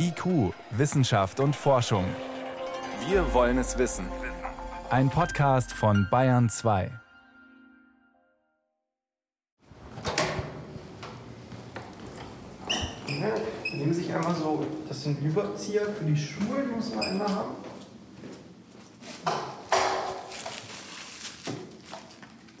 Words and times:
IQ, 0.00 0.54
Wissenschaft 0.70 1.40
und 1.40 1.56
Forschung. 1.56 2.04
Wir 3.08 3.34
wollen 3.34 3.58
es 3.58 3.78
wissen. 3.78 4.06
Ein 4.90 5.10
Podcast 5.10 5.72
von 5.72 6.06
Bayern 6.08 6.48
2. 6.48 6.92
Ja, 13.08 13.34
nehmen 13.74 13.92
sich 13.92 14.14
einmal 14.14 14.36
so, 14.36 14.64
das 14.88 15.02
sind 15.02 15.20
Überzieher 15.20 15.86
für 15.86 16.04
die 16.04 16.16
Schuhe, 16.16 16.62
die 16.64 16.74
muss 16.76 16.94
man 16.94 17.04
einmal 17.04 17.28
haben. 17.28 17.56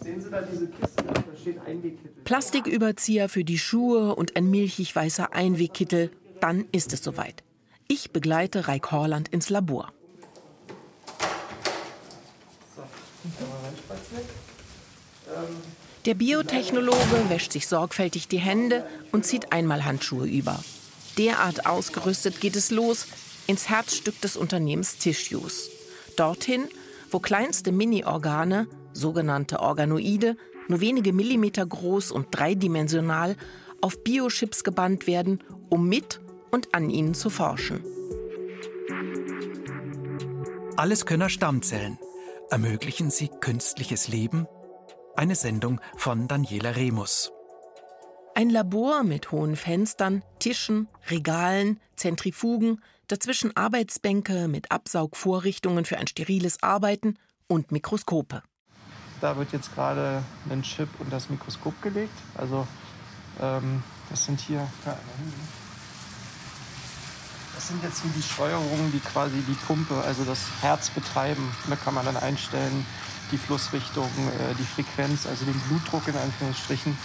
Sehen 0.00 0.20
Sie 0.20 0.28
da 0.28 0.42
diese 0.42 0.66
Kiste? 0.66 1.04
Da 1.04 1.14
steht 1.40 1.60
Einwegkittel. 1.64 2.22
Plastiküberzieher 2.24 3.28
für 3.28 3.44
die 3.44 3.58
Schuhe 3.58 4.16
und 4.16 4.34
ein 4.34 4.50
milchig 4.50 4.96
weißer 4.96 5.32
Einwegkittel. 5.32 6.10
Dann 6.40 6.66
ist 6.72 6.92
es 6.92 7.02
soweit. 7.02 7.42
Ich 7.88 8.10
begleite 8.12 8.68
Reik 8.68 8.92
Horland 8.92 9.28
ins 9.28 9.50
Labor. 9.50 9.92
Der 16.04 16.14
Biotechnologe 16.14 17.28
wäscht 17.28 17.52
sich 17.52 17.66
sorgfältig 17.66 18.28
die 18.28 18.38
Hände 18.38 18.86
und 19.12 19.26
zieht 19.26 19.52
einmal 19.52 19.84
Handschuhe 19.84 20.26
über. 20.26 20.62
Derart 21.18 21.66
ausgerüstet 21.66 22.40
geht 22.40 22.56
es 22.56 22.70
los 22.70 23.06
ins 23.46 23.68
Herzstück 23.68 24.20
des 24.20 24.36
Unternehmens 24.36 24.98
Tissues. 24.98 25.70
Dorthin, 26.16 26.68
wo 27.10 27.18
kleinste 27.18 27.72
Mini-Organe, 27.72 28.68
sogenannte 28.92 29.60
Organoide, 29.60 30.36
nur 30.68 30.80
wenige 30.80 31.12
Millimeter 31.12 31.66
groß 31.66 32.12
und 32.12 32.28
dreidimensional, 32.30 33.36
auf 33.80 34.02
Biochips 34.04 34.64
gebannt 34.64 35.06
werden, 35.06 35.42
um 35.68 35.88
mit 35.88 36.20
und 36.50 36.74
an 36.74 36.90
ihnen 36.90 37.14
zu 37.14 37.30
forschen. 37.30 37.84
Alleskönner 40.76 41.28
Stammzellen. 41.28 41.98
Ermöglichen 42.50 43.10
sie 43.10 43.28
künstliches 43.28 44.08
Leben? 44.08 44.46
Eine 45.16 45.34
Sendung 45.34 45.80
von 45.96 46.28
Daniela 46.28 46.76
Remus. 46.76 47.32
Ein 48.34 48.50
Labor 48.50 49.02
mit 49.02 49.32
hohen 49.32 49.56
Fenstern, 49.56 50.22
Tischen, 50.38 50.86
Regalen, 51.10 51.80
Zentrifugen, 51.96 52.80
dazwischen 53.08 53.56
Arbeitsbänke 53.56 54.46
mit 54.46 54.70
Absaugvorrichtungen 54.70 55.84
für 55.84 55.98
ein 55.98 56.06
steriles 56.06 56.62
Arbeiten 56.62 57.18
und 57.48 57.72
Mikroskope. 57.72 58.42
Da 59.20 59.36
wird 59.36 59.52
jetzt 59.52 59.74
gerade 59.74 60.22
ein 60.48 60.62
Chip 60.62 60.88
und 61.00 61.12
das 61.12 61.28
Mikroskop 61.28 61.82
gelegt. 61.82 62.14
Also 62.36 62.68
ähm, 63.40 63.82
das 64.10 64.24
sind 64.24 64.40
hier. 64.40 64.66
Das 67.58 67.66
sind 67.66 67.82
jetzt 67.82 68.02
die 68.04 68.22
Steuerungen, 68.22 68.92
die 68.92 69.00
quasi 69.00 69.42
die 69.42 69.56
Pumpe, 69.66 70.00
also 70.06 70.22
das 70.22 70.46
Herz 70.60 70.90
betreiben. 70.90 71.52
Da 71.68 71.74
kann 71.74 71.92
man 71.92 72.04
dann 72.04 72.16
einstellen, 72.16 72.86
die 73.32 73.36
Flussrichtung, 73.36 74.06
äh, 74.06 74.54
die 74.56 74.62
Frequenz, 74.62 75.26
also 75.26 75.44
den 75.44 75.58
Blutdruck 75.66 76.06
in 76.06 76.14
Anführungsstrichen. 76.14 76.96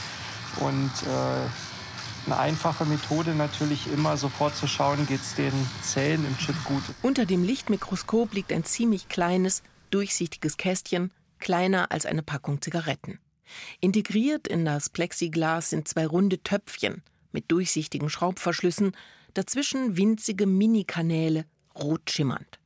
Und 0.59 0.91
äh, 1.07 2.27
eine 2.27 2.37
einfache 2.37 2.85
Methode 2.85 3.33
natürlich 3.33 3.91
immer 3.91 4.15
sofort 4.15 4.55
zu 4.55 4.67
schauen, 4.67 5.07
geht 5.07 5.21
es 5.21 5.33
den 5.33 5.51
Zellen 5.81 6.23
im 6.23 6.37
Chip 6.37 6.63
gut. 6.65 6.83
Unter 7.01 7.25
dem 7.25 7.43
Lichtmikroskop 7.43 8.35
liegt 8.35 8.53
ein 8.53 8.63
ziemlich 8.63 9.09
kleines, 9.09 9.63
durchsichtiges 9.89 10.57
Kästchen, 10.57 11.09
kleiner 11.39 11.91
als 11.91 12.05
eine 12.05 12.21
Packung 12.21 12.61
Zigaretten. 12.61 13.17
Integriert 13.79 14.47
in 14.47 14.65
das 14.65 14.89
Plexiglas 14.89 15.71
sind 15.71 15.87
zwei 15.87 16.05
runde 16.05 16.43
Töpfchen 16.43 17.01
mit 17.31 17.51
durchsichtigen 17.51 18.11
Schraubverschlüssen, 18.11 18.95
dazwischen 19.33 19.97
winzige 19.97 20.45
Minikanäle, 20.45 21.45
rot 21.75 22.09
schimmernd. 22.09 22.59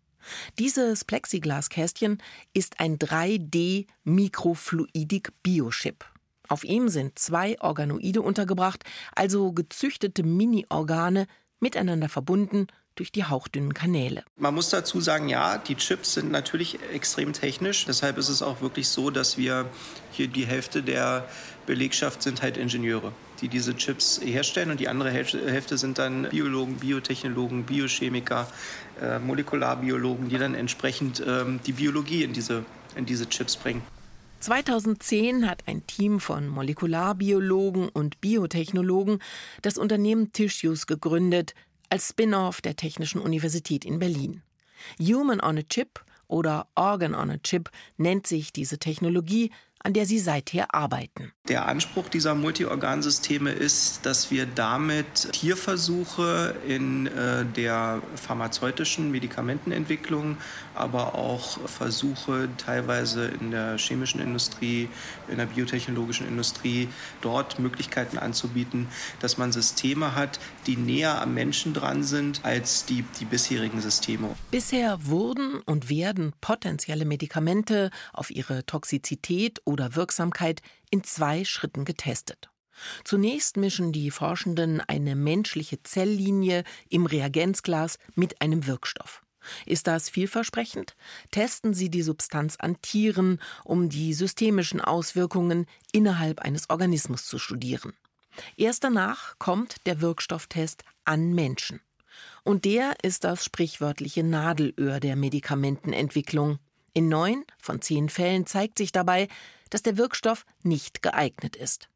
Dieses 0.59 1.05
Plexiglaskästchen 1.05 2.21
ist 2.53 2.79
ein 2.79 2.97
3D-Mikrofluidik 2.97 5.29
Biochip. 5.43 6.05
Auf 6.49 6.63
ihm 6.63 6.89
sind 6.89 7.19
zwei 7.19 7.59
Organoide 7.61 8.21
untergebracht, 8.21 8.83
also 9.15 9.51
gezüchtete 9.51 10.23
Mini-Organe, 10.23 11.27
miteinander 11.59 12.09
verbunden 12.09 12.67
durch 12.95 13.11
die 13.11 13.25
hauchdünnen 13.25 13.73
Kanäle. 13.73 14.23
Man 14.35 14.55
muss 14.55 14.69
dazu 14.69 15.01
sagen, 15.01 15.29
ja, 15.29 15.57
die 15.57 15.75
Chips 15.75 16.13
sind 16.13 16.31
natürlich 16.31 16.79
extrem 16.93 17.33
technisch. 17.33 17.85
Deshalb 17.85 18.17
ist 18.17 18.29
es 18.29 18.41
auch 18.41 18.61
wirklich 18.61 18.89
so, 18.89 19.11
dass 19.11 19.37
wir 19.37 19.69
hier 20.11 20.27
die 20.27 20.45
Hälfte 20.45 20.81
der 20.81 21.27
Belegschaft 21.65 22.23
sind 22.23 22.41
halt 22.41 22.57
Ingenieure, 22.57 23.11
die 23.41 23.47
diese 23.47 23.75
Chips 23.75 24.19
herstellen 24.23 24.71
und 24.71 24.79
die 24.79 24.87
andere 24.87 25.11
Hälfte 25.11 25.77
sind 25.77 25.97
dann 25.97 26.29
Biologen, 26.29 26.77
Biotechnologen, 26.77 27.63
Biochemiker, 27.63 28.47
äh, 29.01 29.19
Molekularbiologen, 29.19 30.29
die 30.29 30.37
dann 30.37 30.55
entsprechend 30.55 31.23
ähm, 31.25 31.59
die 31.65 31.73
Biologie 31.73 32.23
in 32.23 32.33
diese, 32.33 32.65
in 32.95 33.05
diese 33.05 33.27
Chips 33.29 33.55
bringen. 33.55 33.81
2010 34.39 35.49
hat 35.49 35.63
ein 35.65 35.85
Team 35.87 36.19
von 36.19 36.47
Molekularbiologen 36.47 37.89
und 37.89 38.21
Biotechnologen 38.21 39.19
das 39.61 39.77
Unternehmen 39.77 40.31
Tissues 40.31 40.85
gegründet, 40.85 41.55
als 41.89 42.09
Spin-off 42.09 42.61
der 42.61 42.75
Technischen 42.75 43.19
Universität 43.19 43.85
in 43.85 43.99
Berlin. 43.99 44.41
Human 44.99 45.41
on 45.41 45.57
a 45.57 45.63
Chip 45.63 46.03
oder 46.27 46.67
Organ 46.75 47.15
on 47.15 47.31
a 47.31 47.37
Chip 47.37 47.71
nennt 47.97 48.27
sich 48.27 48.53
diese 48.53 48.77
Technologie, 48.77 49.51
an 49.87 49.93
der 49.93 50.05
sie 50.05 50.19
seither 50.19 50.75
arbeiten. 50.75 51.31
Der 51.47 51.65
Anspruch 51.65 52.09
dieser 52.09 52.35
Multiorgansysteme 52.35 53.51
ist, 53.51 54.05
dass 54.05 54.31
wir 54.31 54.45
damit 54.45 55.31
Tierversuche 55.31 56.55
in 56.67 57.07
äh, 57.07 57.45
der 57.45 58.01
pharmazeutischen 58.15 59.11
Medikamentenentwicklung, 59.11 60.35
aber 60.75 61.15
auch 61.15 61.57
Versuche 61.69 62.49
teilweise 62.57 63.27
in 63.27 63.51
der 63.51 63.77
chemischen 63.77 64.19
Industrie, 64.19 64.89
in 65.29 65.37
der 65.37 65.45
biotechnologischen 65.45 66.27
Industrie, 66.27 66.89
dort 67.21 67.57
Möglichkeiten 67.57 68.17
anzubieten, 68.17 68.89
dass 69.21 69.37
man 69.37 69.53
Systeme 69.53 70.15
hat, 70.15 70.41
die 70.65 70.75
näher 70.75 71.21
am 71.21 71.33
Menschen 71.33 71.73
dran 71.73 72.03
sind 72.03 72.41
als 72.43 72.83
die, 72.83 73.05
die 73.21 73.25
bisherigen 73.25 73.79
Systeme. 73.79 74.35
Bisher 74.51 75.05
wurden 75.05 75.61
und 75.65 75.89
werden 75.89 76.33
potenzielle 76.41 77.05
Medikamente 77.05 77.89
auf 78.11 78.31
ihre 78.31 78.65
Toxizität 78.65 79.61
oder 79.63 79.76
Wirksamkeit 79.95 80.61
in 80.89 81.03
zwei 81.03 81.45
Schritten 81.45 81.85
getestet. 81.85 82.49
Zunächst 83.03 83.57
mischen 83.57 83.91
die 83.91 84.11
Forschenden 84.11 84.81
eine 84.81 85.15
menschliche 85.15 85.81
Zelllinie 85.81 86.63
im 86.89 87.05
Reagenzglas 87.05 87.97
mit 88.15 88.41
einem 88.41 88.67
Wirkstoff. 88.67 89.23
Ist 89.65 89.87
das 89.87 90.09
vielversprechend? 90.09 90.95
Testen 91.31 91.73
Sie 91.73 91.89
die 91.89 92.01
Substanz 92.01 92.57
an 92.57 92.81
Tieren, 92.81 93.39
um 93.63 93.89
die 93.89 94.13
systemischen 94.13 94.81
Auswirkungen 94.81 95.65
innerhalb 95.91 96.41
eines 96.41 96.69
Organismus 96.69 97.25
zu 97.25 97.39
studieren. 97.39 97.93
Erst 98.55 98.83
danach 98.83 99.39
kommt 99.39 99.75
der 99.85 100.01
Wirkstofftest 100.01 100.83
an 101.05 101.33
Menschen. 101.33 101.81
Und 102.43 102.65
der 102.65 102.95
ist 103.03 103.23
das 103.23 103.43
sprichwörtliche 103.43 104.23
Nadelöhr 104.23 104.99
der 104.99 105.15
Medikamentenentwicklung. 105.15 106.59
In 106.97 107.09
neun 107.09 107.45
von 107.59 107.79
zehn 107.79 108.09
Fällen 108.09 108.47
zeigt 108.47 108.79
sich 108.79 108.91
dabei, 108.91 109.27
dass 109.69 109.83
der 109.83 109.97
Wirkstoff 109.97 110.47
nicht 110.63 111.03
geeignet 111.03 111.55
ist. 111.55 111.89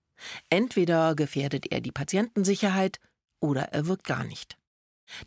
Entweder 0.51 1.16
gefährdet 1.16 1.72
er 1.72 1.81
die 1.81 1.91
Patientensicherheit 1.91 3.00
oder 3.39 3.73
er 3.73 3.88
wirkt 3.88 4.03
gar 4.03 4.23
nicht. 4.23 4.59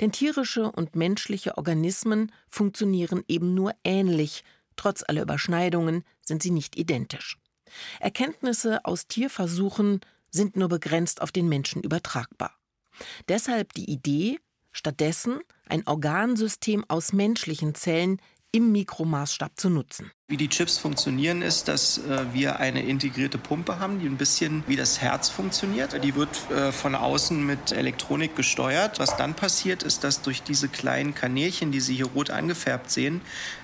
Denn 0.01 0.13
tierische 0.13 0.71
und 0.71 0.95
menschliche 0.95 1.59
Organismen 1.59 2.31
funktionieren 2.49 3.25
eben 3.27 3.55
nur 3.55 3.75
ähnlich, 3.83 4.45
trotz 4.77 5.03
aller 5.03 5.23
Überschneidungen 5.23 6.05
sind 6.23 6.41
sie 6.41 6.53
nicht 6.53 6.79
identisch. 6.79 7.37
Erkenntnisse 7.99 8.85
aus 8.85 9.09
Tierversuchen 9.09 10.03
sind 10.31 10.55
nur 10.55 10.69
begrenzt 10.69 11.21
auf 11.21 11.33
den 11.33 11.49
Menschen 11.49 11.83
übertragbar. 11.83 12.57
Deshalb 13.27 13.73
die 13.73 13.91
Idee, 13.91 14.39
stattdessen 14.71 15.41
ein 15.67 15.85
Organsystem 15.85 16.85
aus 16.87 17.13
menschlichen 17.13 17.75
Zellen 17.75 18.21
im 18.55 18.71
Mikromaßstab 18.71 19.59
zu 19.59 19.69
nutzen. 19.69 20.13
Wie 20.29 20.37
die 20.37 20.49
Chips 20.49 20.79
funktionieren, 20.79 21.43
ist, 21.43 21.67
dass 21.67 21.99
äh, 21.99 22.25
wir 22.33 22.61
eine 22.61 22.85
integrierte 22.85 23.37
Pumpe 23.37 23.81
haben, 23.81 23.99
die 23.99 24.07
ein 24.07 24.17
bisschen 24.17 24.63
wie 24.69 24.77
das 24.77 25.01
Herz 25.01 25.29
funktioniert. 25.29 26.03
Die 26.05 26.15
wird 26.15 26.51
äh, 26.53 26.71
von 26.71 26.95
außen 26.95 27.45
mit 27.45 27.73
Elektronik 27.73 28.37
gesteuert. 28.37 29.01
Was 29.01 29.17
dann 29.17 29.35
passiert, 29.35 29.83
ist, 29.83 30.05
dass 30.05 30.23
durch 30.23 30.45
diese 30.45 30.69
kleinen 30.69 31.17
Kanälchen, 31.17 31.73
die 31.73 31.81
Sie 31.81 31.97
hier 31.97 32.07
rot 32.07 32.31
angefärbt 32.31 32.93
sehen, 32.93 33.23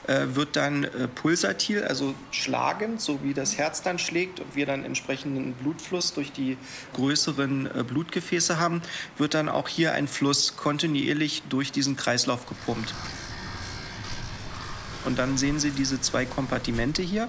äh, 0.09 0.27
wird 0.35 0.57
dann 0.57 0.89
pulsatil, 1.15 1.85
also 1.85 2.15
schlagend, 2.33 3.01
so 3.01 3.23
wie 3.23 3.33
das 3.33 3.57
Herz 3.57 3.83
dann 3.83 4.01
schlägt 4.01 4.41
und 4.41 4.57
wir 4.57 4.67
dann 4.67 4.85
entsprechenden 4.85 5.53
Blutfluss 5.53 6.15
durch 6.15 6.33
die 6.33 6.59
größeren 6.95 7.71
Blutgefäße 7.87 8.59
haben, 8.59 8.83
wird 9.17 9.35
dann 9.35 9.49
auch 9.49 9.69
hier 9.69 9.93
ein 9.93 10.09
Fluss 10.09 10.57
kontinuierlich 10.57 11.45
durch 11.49 11.71
diesen 11.71 11.97
Kreislauf 11.97 12.47
gepumpt. 12.47 12.93
Und 15.05 15.19
dann 15.19 15.37
sehen 15.37 15.59
Sie 15.59 15.71
diese 15.71 16.01
zwei 16.01 16.25
Kompartimente 16.25 17.03
hier. 17.03 17.29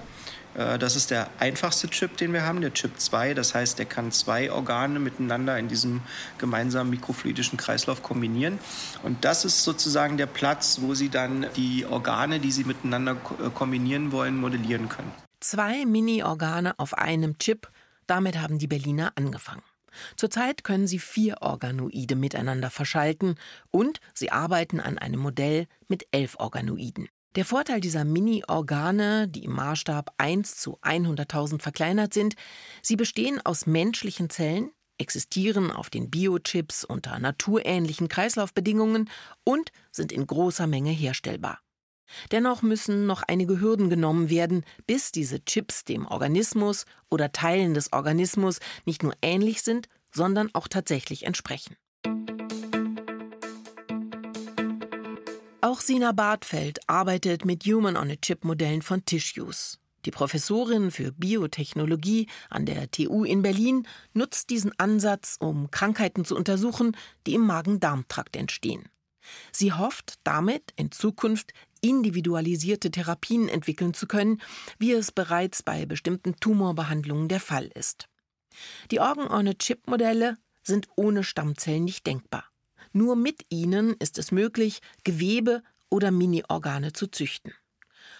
Äh, 0.54 0.78
das 0.78 0.96
ist 0.96 1.10
der 1.10 1.28
einfachste 1.38 1.88
Chip, 1.88 2.16
den 2.16 2.32
wir 2.32 2.44
haben, 2.44 2.60
der 2.60 2.72
Chip 2.72 2.98
2. 2.98 3.34
Das 3.34 3.54
heißt, 3.54 3.78
der 3.78 3.86
kann 3.86 4.12
zwei 4.12 4.50
Organe 4.50 4.98
miteinander 4.98 5.58
in 5.58 5.68
diesem 5.68 6.00
gemeinsamen 6.38 6.90
mikrofluidischen 6.90 7.56
Kreislauf 7.58 8.02
kombinieren. 8.02 8.58
Und 9.02 9.24
das 9.24 9.44
ist 9.44 9.64
sozusagen 9.64 10.16
der 10.16 10.26
Platz, 10.26 10.78
wo 10.80 10.94
Sie 10.94 11.08
dann 11.08 11.46
die 11.56 11.86
Organe, 11.86 12.40
die 12.40 12.52
Sie 12.52 12.64
miteinander 12.64 13.12
äh, 13.12 13.50
kombinieren 13.50 14.12
wollen, 14.12 14.36
modellieren 14.36 14.88
können. 14.88 15.12
Zwei 15.40 15.84
Mini-Organe 15.86 16.78
auf 16.78 16.94
einem 16.96 17.38
Chip, 17.38 17.68
damit 18.06 18.40
haben 18.40 18.58
die 18.58 18.68
Berliner 18.68 19.12
angefangen. 19.16 19.62
Zurzeit 20.16 20.64
können 20.64 20.86
sie 20.86 20.98
vier 20.98 21.42
Organoide 21.42 22.16
miteinander 22.16 22.70
verschalten 22.70 23.34
und 23.70 24.00
sie 24.14 24.30
arbeiten 24.30 24.80
an 24.80 24.98
einem 24.98 25.20
Modell 25.20 25.66
mit 25.88 26.06
elf 26.12 26.36
Organoiden. 26.38 27.08
Der 27.34 27.46
Vorteil 27.46 27.80
dieser 27.80 28.04
Mini-Organe, 28.04 29.26
die 29.26 29.44
im 29.44 29.52
Maßstab 29.52 30.12
1 30.18 30.56
zu 30.56 30.78
100.000 30.82 31.62
verkleinert 31.62 32.12
sind, 32.12 32.34
sie 32.82 32.96
bestehen 32.96 33.40
aus 33.42 33.64
menschlichen 33.64 34.28
Zellen, 34.28 34.70
existieren 34.98 35.70
auf 35.70 35.88
den 35.88 36.10
Biochips 36.10 36.84
unter 36.84 37.18
naturähnlichen 37.18 38.08
Kreislaufbedingungen 38.08 39.08
und 39.44 39.72
sind 39.90 40.12
in 40.12 40.26
großer 40.26 40.66
Menge 40.66 40.90
herstellbar. 40.90 41.60
Dennoch 42.32 42.60
müssen 42.60 43.06
noch 43.06 43.22
einige 43.22 43.60
Hürden 43.60 43.88
genommen 43.88 44.28
werden, 44.28 44.66
bis 44.86 45.10
diese 45.10 45.42
Chips 45.42 45.84
dem 45.84 46.06
Organismus 46.06 46.84
oder 47.10 47.32
Teilen 47.32 47.72
des 47.72 47.94
Organismus 47.94 48.58
nicht 48.84 49.02
nur 49.02 49.14
ähnlich 49.22 49.62
sind, 49.62 49.88
sondern 50.14 50.50
auch 50.52 50.68
tatsächlich 50.68 51.24
entsprechen. 51.24 51.76
Auch 55.64 55.80
Sina 55.80 56.10
Bartfeld 56.10 56.80
arbeitet 56.88 57.44
mit 57.44 57.62
Human-on-a-Chip-Modellen 57.62 58.82
von 58.82 59.04
Tissues. 59.04 59.78
Die 60.04 60.10
Professorin 60.10 60.90
für 60.90 61.12
Biotechnologie 61.12 62.26
an 62.50 62.66
der 62.66 62.90
TU 62.90 63.22
in 63.22 63.42
Berlin 63.42 63.86
nutzt 64.12 64.50
diesen 64.50 64.76
Ansatz, 64.80 65.36
um 65.38 65.70
Krankheiten 65.70 66.24
zu 66.24 66.34
untersuchen, 66.34 66.96
die 67.28 67.34
im 67.34 67.46
Magen-Darm-Trakt 67.46 68.34
entstehen. 68.34 68.88
Sie 69.52 69.72
hofft 69.72 70.14
damit 70.24 70.72
in 70.74 70.90
Zukunft 70.90 71.54
individualisierte 71.80 72.90
Therapien 72.90 73.48
entwickeln 73.48 73.94
zu 73.94 74.08
können, 74.08 74.42
wie 74.80 74.90
es 74.90 75.12
bereits 75.12 75.62
bei 75.62 75.86
bestimmten 75.86 76.34
Tumorbehandlungen 76.40 77.28
der 77.28 77.38
Fall 77.38 77.66
ist. 77.66 78.08
Die 78.90 78.98
Organ-on-a-Chip-Modelle 78.98 80.38
sind 80.64 80.88
ohne 80.96 81.22
Stammzellen 81.22 81.84
nicht 81.84 82.04
denkbar. 82.04 82.51
Nur 82.92 83.16
mit 83.16 83.46
ihnen 83.48 83.94
ist 83.98 84.18
es 84.18 84.32
möglich, 84.32 84.80
Gewebe 85.04 85.62
oder 85.88 86.10
Mini-Organe 86.10 86.92
zu 86.92 87.06
züchten. 87.06 87.52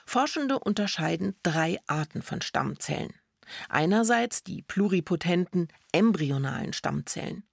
Forschende 0.07 0.59
unterscheiden 0.59 1.37
drei 1.43 1.79
Arten 1.87 2.23
von 2.23 2.43
Stammzellen. 2.43 3.15
Einerseits 3.69 4.43
die 4.43 4.63
pluripotenten 4.63 5.69
embryonalen 5.93 6.73
Stammzellen. 6.73 7.45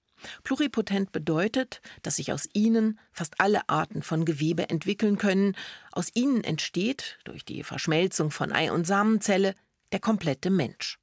Pluripotent 0.44 1.12
bedeutet, 1.12 1.80
dass 2.02 2.16
sich 2.16 2.32
aus 2.32 2.46
ihnen 2.52 2.98
fast 3.12 3.40
alle 3.40 3.68
Arten 3.68 4.02
von 4.02 4.24
Gewebe 4.24 4.68
entwickeln 4.68 5.16
können. 5.16 5.56
Aus 5.92 6.10
ihnen 6.14 6.44
entsteht, 6.44 7.18
durch 7.24 7.44
die 7.44 7.62
Verschmelzung 7.62 8.30
von 8.30 8.52
Ei- 8.52 8.72
und 8.72 8.86
Samenzelle, 8.86 9.54
der 9.92 10.00
komplette 10.00 10.50
Mensch. 10.50 10.99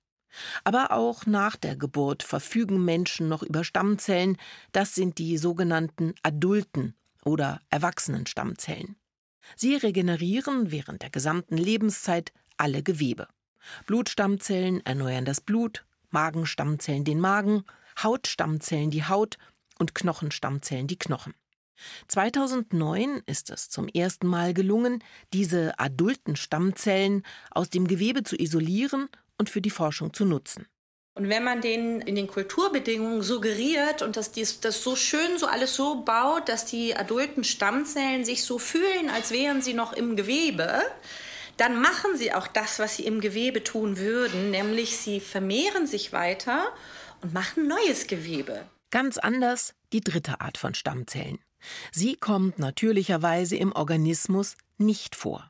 Aber 0.64 0.92
auch 0.92 1.26
nach 1.26 1.56
der 1.56 1.76
Geburt 1.76 2.24
verfügen 2.24 2.84
Menschen 2.84 3.28
noch 3.28 3.44
über 3.44 3.64
Stammzellen, 3.64 4.38
das 4.72 4.96
sind 4.96 5.18
die 5.18 5.38
sogenannten 5.38 6.14
adulten 6.24 6.96
oder 7.24 7.62
erwachsenen 7.70 8.26
Stammzellen. 8.26 8.96
Sie 9.56 9.76
regenerieren 9.76 10.72
während 10.72 11.02
der 11.02 11.10
gesamten 11.10 11.58
Lebenszeit 11.58 12.34
alle 12.58 12.84
Gewebe. 12.84 13.28
Blutstammzellen 13.86 14.86
erneuern 14.86 15.26
das 15.26 15.42
Blut, 15.42 15.86
Magenstammzellen 16.10 17.04
den 17.04 17.20
Magen, 17.20 17.64
Hautstammzellen 18.02 18.92
die 18.92 19.04
Haut 19.04 19.38
und 19.80 19.96
Knochenstammzellen 19.96 20.88
die 20.88 21.00
Knochen. 21.00 21.34
2009 22.08 23.22
ist 23.28 23.52
es 23.52 23.70
zum 23.70 23.88
ersten 23.88 24.26
Mal 24.26 24.54
gelungen, 24.54 25.04
diese 25.34 25.78
adulten 25.80 26.36
Stammzellen 26.36 27.24
aus 27.52 27.70
dem 27.70 27.88
Gewebe 27.88 28.24
zu 28.24 28.36
isolieren 28.36 29.10
und 29.38 29.50
für 29.50 29.62
die 29.62 29.70
Forschung 29.70 30.14
zu 30.14 30.26
nutzen. 30.26 30.68
Und 31.18 31.30
wenn 31.30 31.44
man 31.44 31.62
den 31.62 32.00
in 32.02 32.14
den 32.14 32.28
Kulturbedingungen 32.28 33.24
suggeriert 33.24 34.04
und 34.04 34.18
dass 34.18 34.32
dies, 34.32 34.60
das 34.60 34.84
so 34.84 34.96
schön 34.96 35.40
so 35.40 35.48
alles 35.48 35.76
so 35.76 36.04
baut, 36.04 36.48
dass 36.48 36.66
die 36.66 36.96
adulten 36.96 37.44
Stammzellen 37.44 38.24
sich 38.24 38.44
so 38.44 38.60
fühlen, 38.60 39.10
als 39.10 39.32
wären 39.32 39.64
sie 39.64 39.74
noch 39.74 39.94
im 39.94 40.16
Gewebe, 40.16 40.80
dann 41.58 41.82
machen 41.82 42.16
sie 42.18 42.34
auch 42.34 42.46
das, 42.46 42.78
was 42.78 42.98
sie 42.98 43.06
im 43.08 43.20
Gewebe 43.20 43.64
tun 43.64 43.98
würden, 43.98 44.52
nämlich 44.52 44.98
sie 44.98 45.20
vermehren 45.20 45.88
sich 45.88 46.14
weiter 46.14 46.68
und 47.22 47.34
machen 47.34 47.68
neues 47.68 48.06
Gewebe. 48.06 48.64
Ganz 48.92 49.18
anders 49.18 49.74
die 49.92 50.02
dritte 50.02 50.40
Art 50.40 50.60
von 50.60 50.76
Stammzellen. 50.76 51.40
Sie 51.92 52.16
kommt 52.16 52.60
natürlicherweise 52.60 53.56
im 53.56 53.72
Organismus 53.72 54.56
nicht 54.78 55.16
vor. 55.16 55.50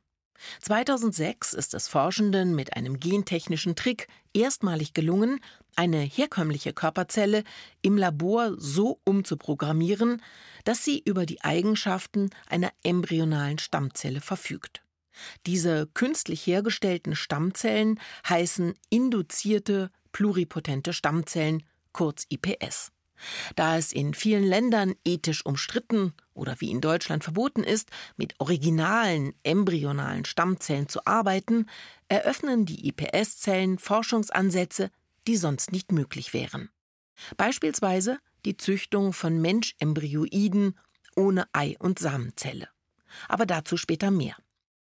2006 0.62 1.54
ist 1.54 1.74
es 1.74 1.88
Forschenden 1.88 2.56
mit 2.56 2.75
einem 2.75 3.00
gentechnischen 3.00 3.75
Trick 3.75 4.07
erstmalig 4.34 4.94
gelungen, 4.94 5.39
eine 5.75 6.00
herkömmliche 6.00 6.74
Körperzelle 6.74 7.44
im 7.81 7.98
Labor 7.98 8.56
so 8.57 9.00
umzuprogrammieren, 9.04 10.22
dass 10.63 10.84
sie 10.84 11.01
über 11.04 11.25
die 11.25 11.42
Eigenschaften 11.44 12.30
einer 12.48 12.72
embryonalen 12.84 13.60
Stammzelle 13.60 14.22
verfügt. 14.22 14.84
Diese 15.45 15.88
künstlich 15.88 16.45
hergestellten 16.45 17.16
Stammzellen 17.16 18.00
heißen 18.28 18.74
induzierte 18.89 19.92
pluripotente 20.12 20.94
Stammzellen, 20.94 21.63
kurz 21.92 22.25
IPS. 22.30 22.92
Da 23.56 23.78
es 23.78 23.92
in 23.92 24.14
vielen 24.14 24.44
Ländern 24.44 24.96
ethisch 25.06 25.46
umstritten 25.46 26.14
oder 26.34 26.60
wie 26.60 26.72
in 26.72 26.81
Deutschland 26.81 27.24
verboten 27.24 27.64
ist, 27.64 27.90
mit 28.16 28.36
originalen 28.40 29.34
embryonalen 29.44 30.25
Stammzellen 30.25 30.88
zu 30.88 31.06
arbeiten, 31.06 31.68
eröffnen 32.08 32.66
die 32.66 32.88
IPS-Zellen 32.88 33.80
Forschungsansätze, 33.80 34.92
die 35.28 35.38
sonst 35.38 35.72
nicht 35.72 35.92
möglich 35.92 36.34
wären. 36.34 36.69
Beispielsweise 37.36 38.19
die 38.46 38.58
Züchtung 38.58 39.14
von 39.14 39.42
Menschembryoiden 39.42 40.78
ohne 41.16 41.48
Ei- 41.54 41.78
und 41.80 42.00
Samenzelle. 42.00 42.70
Aber 43.28 43.46
dazu 43.46 43.78
später 43.78 44.12
mehr. 44.12 44.36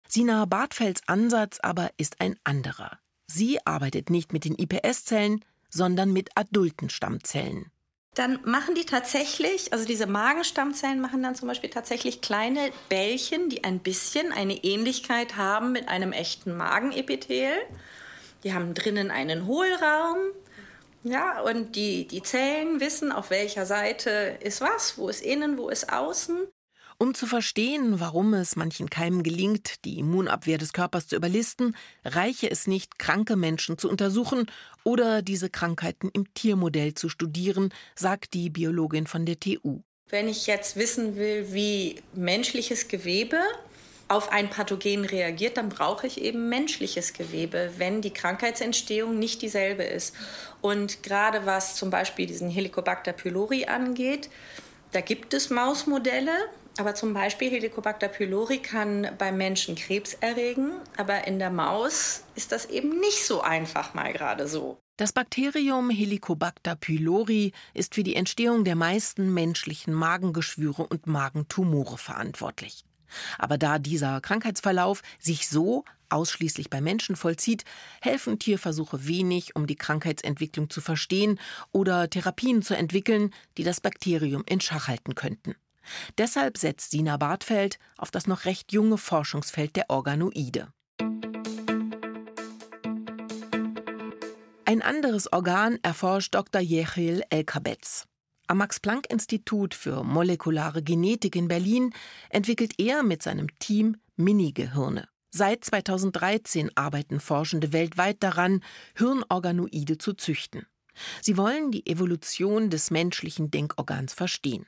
Sina 0.07 0.45
Bartfelds 0.45 1.03
Ansatz 1.07 1.59
aber 1.63 1.91
ist 1.97 2.21
ein 2.21 2.37
anderer. 2.45 2.99
Sie 3.27 3.65
arbeitet 3.65 4.11
nicht 4.11 4.33
mit 4.33 4.45
den 4.45 4.57
IPS-Zellen, 4.59 5.45
sondern 5.71 6.13
mit 6.13 6.37
adulten 6.37 6.91
Stammzellen 6.91 7.71
dann 8.15 8.41
machen 8.45 8.75
die 8.75 8.85
tatsächlich, 8.85 9.73
also 9.73 9.85
diese 9.85 10.07
Magenstammzellen 10.07 11.01
machen 11.01 11.23
dann 11.23 11.37
zum 11.37 11.47
Beispiel 11.49 11.71
tatsächlich 11.71 12.21
kleine 12.21 12.71
Bällchen, 12.89 13.49
die 13.49 13.63
ein 13.63 13.79
bisschen 13.79 14.33
eine 14.33 14.55
Ähnlichkeit 14.65 15.37
haben 15.37 15.73
mit 15.73 15.89
einem 15.89 16.13
echten 16.13 16.57
Magenepithel. 16.57 17.53
Die 18.43 18.53
haben 18.53 18.75
drinnen 18.75 19.11
einen 19.11 19.47
Hohlraum. 19.47 20.19
Ja, 21.03 21.41
und 21.41 21.77
die, 21.77 22.07
die 22.07 22.23
Zellen 22.23 22.81
wissen, 22.81 23.13
auf 23.13 23.31
welcher 23.31 23.65
Seite 23.65 24.39
ist 24.41 24.61
was, 24.61 24.99
wo 24.99 25.09
ist 25.09 25.23
innen, 25.23 25.57
wo 25.57 25.69
ist 25.69 25.93
außen. 25.93 26.49
Um 27.03 27.15
zu 27.15 27.27
verstehen, 27.27 27.99
warum 27.99 28.35
es 28.35 28.57
manchen 28.57 28.91
Keimen 28.91 29.23
gelingt, 29.23 29.87
die 29.87 29.99
Immunabwehr 29.99 30.59
des 30.59 30.75
Körpers 30.75 31.09
zu 31.09 31.17
überlisten, 31.17 31.75
reiche 32.05 32.51
es 32.51 32.67
nicht, 32.67 32.99
kranke 32.99 33.37
Menschen 33.37 33.79
zu 33.79 33.89
untersuchen 33.89 34.51
oder 34.85 35.23
diese 35.23 35.49
Krankheiten 35.49 36.11
im 36.13 36.35
Tiermodell 36.35 36.93
zu 36.93 37.09
studieren, 37.09 37.73
sagt 37.95 38.35
die 38.35 38.51
Biologin 38.51 39.07
von 39.07 39.25
der 39.25 39.41
TU. 39.41 39.81
Wenn 40.11 40.29
ich 40.29 40.47
jetzt 40.47 40.77
wissen 40.77 41.17
will, 41.17 41.55
wie 41.55 42.03
menschliches 42.13 42.87
Gewebe 42.87 43.39
auf 44.09 44.31
ein 44.31 44.51
Pathogen 44.51 45.07
reagiert, 45.07 45.57
dann 45.57 45.71
brauche 45.71 46.07
ich 46.07 46.21
eben 46.21 46.51
menschliches 46.51 47.15
Gewebe, 47.15 47.73
wenn 47.79 48.03
die 48.03 48.13
Krankheitsentstehung 48.13 49.19
nicht 49.19 49.41
dieselbe 49.41 49.85
ist. 49.85 50.15
Und 50.61 51.03
gerade 51.03 51.47
was 51.47 51.77
zum 51.77 51.89
Beispiel 51.89 52.27
diesen 52.27 52.51
Helicobacter 52.51 53.15
pylori 53.15 53.65
angeht, 53.65 54.29
da 54.93 55.01
gibt 55.01 55.33
es 55.33 55.49
Mausmodelle, 55.49 56.33
aber 56.81 56.95
zum 56.95 57.13
Beispiel 57.15 57.51
Helicobacter 57.51 58.09
pylori 58.09 58.59
kann 58.59 59.09
beim 59.19 59.37
Menschen 59.37 59.75
Krebs 59.77 60.15
erregen, 60.15 60.73
aber 60.97 61.27
in 61.27 61.39
der 61.39 61.51
Maus 61.51 62.25
ist 62.35 62.53
das 62.53 62.67
eben 62.67 62.99
nicht 63.01 63.25
so 63.25 63.43
einfach 63.43 63.95
mal 63.95 64.13
gerade 64.13 64.49
so. 64.49 64.79
Das 64.97 65.13
Bakterium 65.13 65.91
Helicobacter 65.91 66.77
pylori 66.77 67.53
ist 67.75 67.95
für 67.95 68.03
die 68.03 68.17
Entstehung 68.17 68.65
der 68.65 68.77
meisten 68.77 69.33
menschlichen 69.33 69.95
Magengeschwüre 69.95 70.87
und 70.87 71.07
Magentumore 71.07 71.97
verantwortlich. 71.97 72.85
Aber 73.39 73.59
da 73.59 73.79
dieser 73.79 74.21
Krankheitsverlauf 74.21 75.03
sich 75.19 75.49
so 75.49 75.85
ausschließlich 76.11 76.71
bei 76.71 76.81
Menschen 76.81 77.17
vollzieht, 77.17 77.65
helfen 78.01 78.39
Tierversuche 78.39 79.07
wenig, 79.07 79.55
um 79.57 79.67
die 79.67 79.77
Krankheitsentwicklung 79.77 80.71
zu 80.71 80.81
verstehen 80.81 81.39
oder 81.73 82.11
Therapien 82.11 82.63
zu 82.63 82.77
entwickeln, 82.77 83.33
die 83.57 83.65
das 83.65 83.81
Bakterium 83.81 84.45
in 84.47 84.61
Schach 84.61 84.89
halten 84.89 85.15
könnten. 85.15 85.55
Deshalb 86.19 86.59
setzt 86.59 86.91
Sina 86.91 87.17
Bartfeld 87.17 87.79
auf 87.97 88.11
das 88.11 88.27
noch 88.27 88.45
recht 88.45 88.73
junge 88.73 88.99
Forschungsfeld 88.99 89.77
der 89.77 89.91
Organoide. 89.91 90.73
Ein 94.65 94.83
anderes 94.83 95.33
Organ 95.33 95.79
erforscht 95.83 96.35
Dr. 96.35 96.61
Jechiel 96.61 97.25
Elkabetz. 97.31 98.07
Am 98.47 98.59
Max-Planck-Institut 98.59 99.75
für 99.75 100.05
molekulare 100.05 100.83
Genetik 100.83 101.35
in 101.37 101.49
Berlin 101.49 101.93
entwickelt 102.31 102.75
er 102.79 103.03
mit 103.03 103.23
seinem 103.23 103.49
Team 103.59 103.97
Minigehirne. 104.17 105.09
Seit 105.31 105.65
2013 105.65 106.71
arbeiten 106.77 107.21
Forschende 107.21 107.73
weltweit 107.73 108.23
daran, 108.23 108.63
Hirnorganoide 108.97 109.99
zu 109.99 110.15
züchten. 110.15 110.67
Sie 111.23 111.37
wollen 111.37 111.71
die 111.71 111.87
Evolution 111.87 112.71
des 112.71 112.91
menschlichen 112.91 113.51
Denkorgans 113.51 114.13
verstehen. 114.15 114.67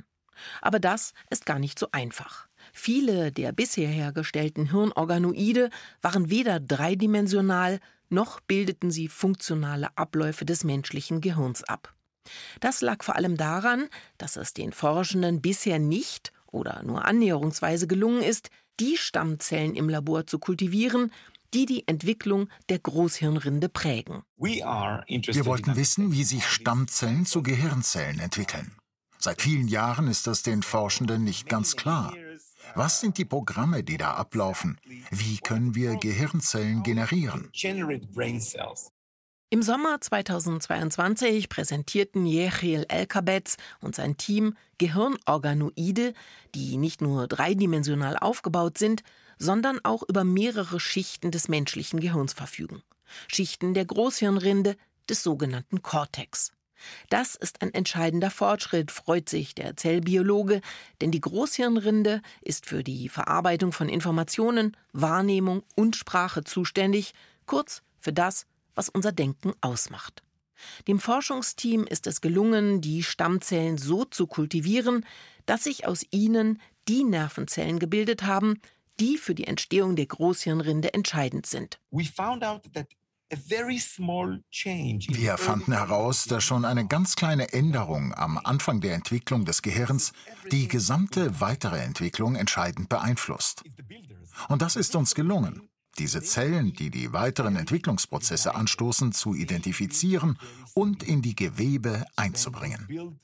Aber 0.61 0.79
das 0.81 1.13
ist 1.31 1.47
gar 1.47 1.59
nicht 1.59 1.79
so 1.79 1.89
einfach. 1.93 2.49
Viele 2.73 3.33
der 3.33 3.53
bisher 3.53 3.89
hergestellten 3.89 4.71
Hirnorganoide 4.71 5.71
waren 6.01 6.31
weder 6.31 6.61
dreidimensional 6.61 7.81
noch 8.09 8.41
bildeten 8.41 8.91
sie 8.91 9.09
funktionale 9.09 9.97
Abläufe 9.97 10.45
des 10.45 10.65
menschlichen 10.65 11.21
Gehirns 11.21 11.65
ab. 11.65 11.95
Das 12.61 12.81
lag 12.81 13.03
vor 13.03 13.17
allem 13.17 13.37
daran, 13.37 13.89
dass 14.19 14.37
es 14.37 14.55
den 14.55 14.73
Forschenden 14.73 15.41
bisher 15.41 15.79
nicht 15.79 16.33
oder 16.47 16.83
nur 16.85 17.05
annäherungsweise 17.05 17.87
gelungen 17.87 18.23
ist, 18.23 18.51
die 18.79 18.97
Stammzellen 18.97 19.75
im 19.75 19.89
Labor 19.89 20.27
zu 20.27 20.39
kultivieren, 20.39 21.11
die 21.55 21.67
die 21.67 21.87
Entwicklung 21.87 22.49
der 22.69 22.79
Großhirnrinde 22.79 23.69
prägen. 23.69 24.23
Wir 24.37 25.47
wollten 25.47 25.77
wissen, 25.77 26.13
wie 26.13 26.25
sich 26.25 26.47
Stammzellen 26.47 27.27
zu 27.27 27.43
Gehirnzellen 27.43 28.21
entwickeln. 28.21 28.73
Seit 29.25 29.41
vielen 29.41 29.69
Jahren 29.69 30.09
ist 30.09 30.27
das 30.27 30.43
den 30.43 30.65
Forschenden 30.65 31.23
nicht 31.23 31.49
ganz 31.49 31.77
klar. 31.77 32.13
Was 32.75 32.99
sind 32.99 33.19
die 33.19 33.25
Programme, 33.25 33.85
die 33.85 33.97
da 33.97 34.15
ablaufen? 34.15 34.81
Wie 35.13 35.39
können 35.39 35.77
wir 35.77 35.95
Gehirnzellen 35.95 36.83
generieren? 36.83 37.49
Im 39.51 39.63
Sommer 39.63 40.01
2022 40.01 41.49
präsentierten 41.49 42.27
Jechiel 42.27 42.85
Elkabetz 42.89 43.59
und 43.81 43.95
sein 43.95 44.17
Team 44.17 44.57
Gehirnorganoide, 44.79 46.15
die 46.57 46.77
nicht 46.77 47.01
nur 47.01 47.29
dreidimensional 47.29 48.17
aufgebaut 48.17 48.77
sind, 48.77 49.05
sondern 49.39 49.79
auch 49.85 50.03
über 50.03 50.25
mehrere 50.25 50.81
Schichten 50.81 51.31
des 51.31 51.47
menschlichen 51.47 52.01
Gehirns 52.01 52.33
verfügen. 52.33 52.83
Schichten 53.29 53.73
der 53.73 53.85
Großhirnrinde, 53.85 54.77
des 55.09 55.23
sogenannten 55.23 55.81
Cortex. 55.81 56.51
Das 57.09 57.35
ist 57.35 57.63
ein 57.63 57.73
entscheidender 57.75 58.31
Fortschritt, 58.31 58.91
freut 58.91 59.29
sich 59.29 59.55
der 59.55 59.77
Zellbiologe, 59.77 60.61
denn 61.01 61.11
die 61.11 61.21
Großhirnrinde 61.21 62.23
ist 62.41 62.67
für 62.67 62.83
die 62.83 63.09
Verarbeitung 63.09 63.73
von 63.73 63.89
Informationen, 63.89 64.77
Wahrnehmung 64.93 65.63
und 65.75 65.97
Sprache 65.97 66.45
zuständig, 66.45 67.15
kurz 67.47 67.83
für 68.01 68.13
das, 68.13 68.47
was 68.75 68.89
unser 68.89 69.13
Denken 69.13 69.53
ausmacht. 69.61 70.23
Dem 70.87 71.01
Forschungsteam 71.01 71.85
ist 71.85 72.07
es 72.07 72.21
gelungen, 72.21 72.81
die 72.81 73.03
Stammzellen 73.03 73.79
so 73.79 74.05
zu 74.05 74.27
kultivieren, 74.27 75.05
dass 75.47 75.65
sich 75.65 75.87
aus 75.87 76.05
ihnen 76.11 76.61
die 76.89 77.05
Nervenzellen 77.05 77.79
gebildet 77.79 78.23
haben, 78.23 78.61
die 79.01 79.19
für 79.19 79.35
die 79.35 79.47
Entstehung 79.47 79.97
der 79.97 80.07
Großhirnrinde 80.07 80.95
entscheidend 80.95 81.47
sind. 81.47 81.81
Wir 85.09 85.39
fanden 85.39 85.73
heraus, 85.73 86.25
dass 86.25 86.45
schon 86.45 86.65
eine 86.65 86.87
ganz 86.87 87.17
kleine 87.17 87.53
Änderung 87.53 88.15
am 88.15 88.39
Anfang 88.39 88.81
der 88.81 88.95
Entwicklung 88.95 89.45
des 89.45 89.63
Gehirns 89.63 90.13
die 90.51 90.69
gesamte 90.69 91.41
weitere 91.41 91.81
Entwicklung 91.81 92.37
entscheidend 92.37 92.89
beeinflusst. 92.89 93.65
Und 94.49 94.63
das 94.63 94.77
ist 94.77 94.97
uns 94.97 95.15
gelungen 95.15 95.69
diese 95.99 96.23
Zellen, 96.23 96.73
die 96.73 96.91
die 96.91 97.13
weiteren 97.13 97.57
Entwicklungsprozesse 97.57 98.55
anstoßen, 98.55 99.13
zu 99.13 99.35
identifizieren 99.35 100.39
und 100.75 101.03
in 101.03 101.23
die 101.23 101.37
Gewebe 101.37 102.07
einzubringen. 102.17 103.19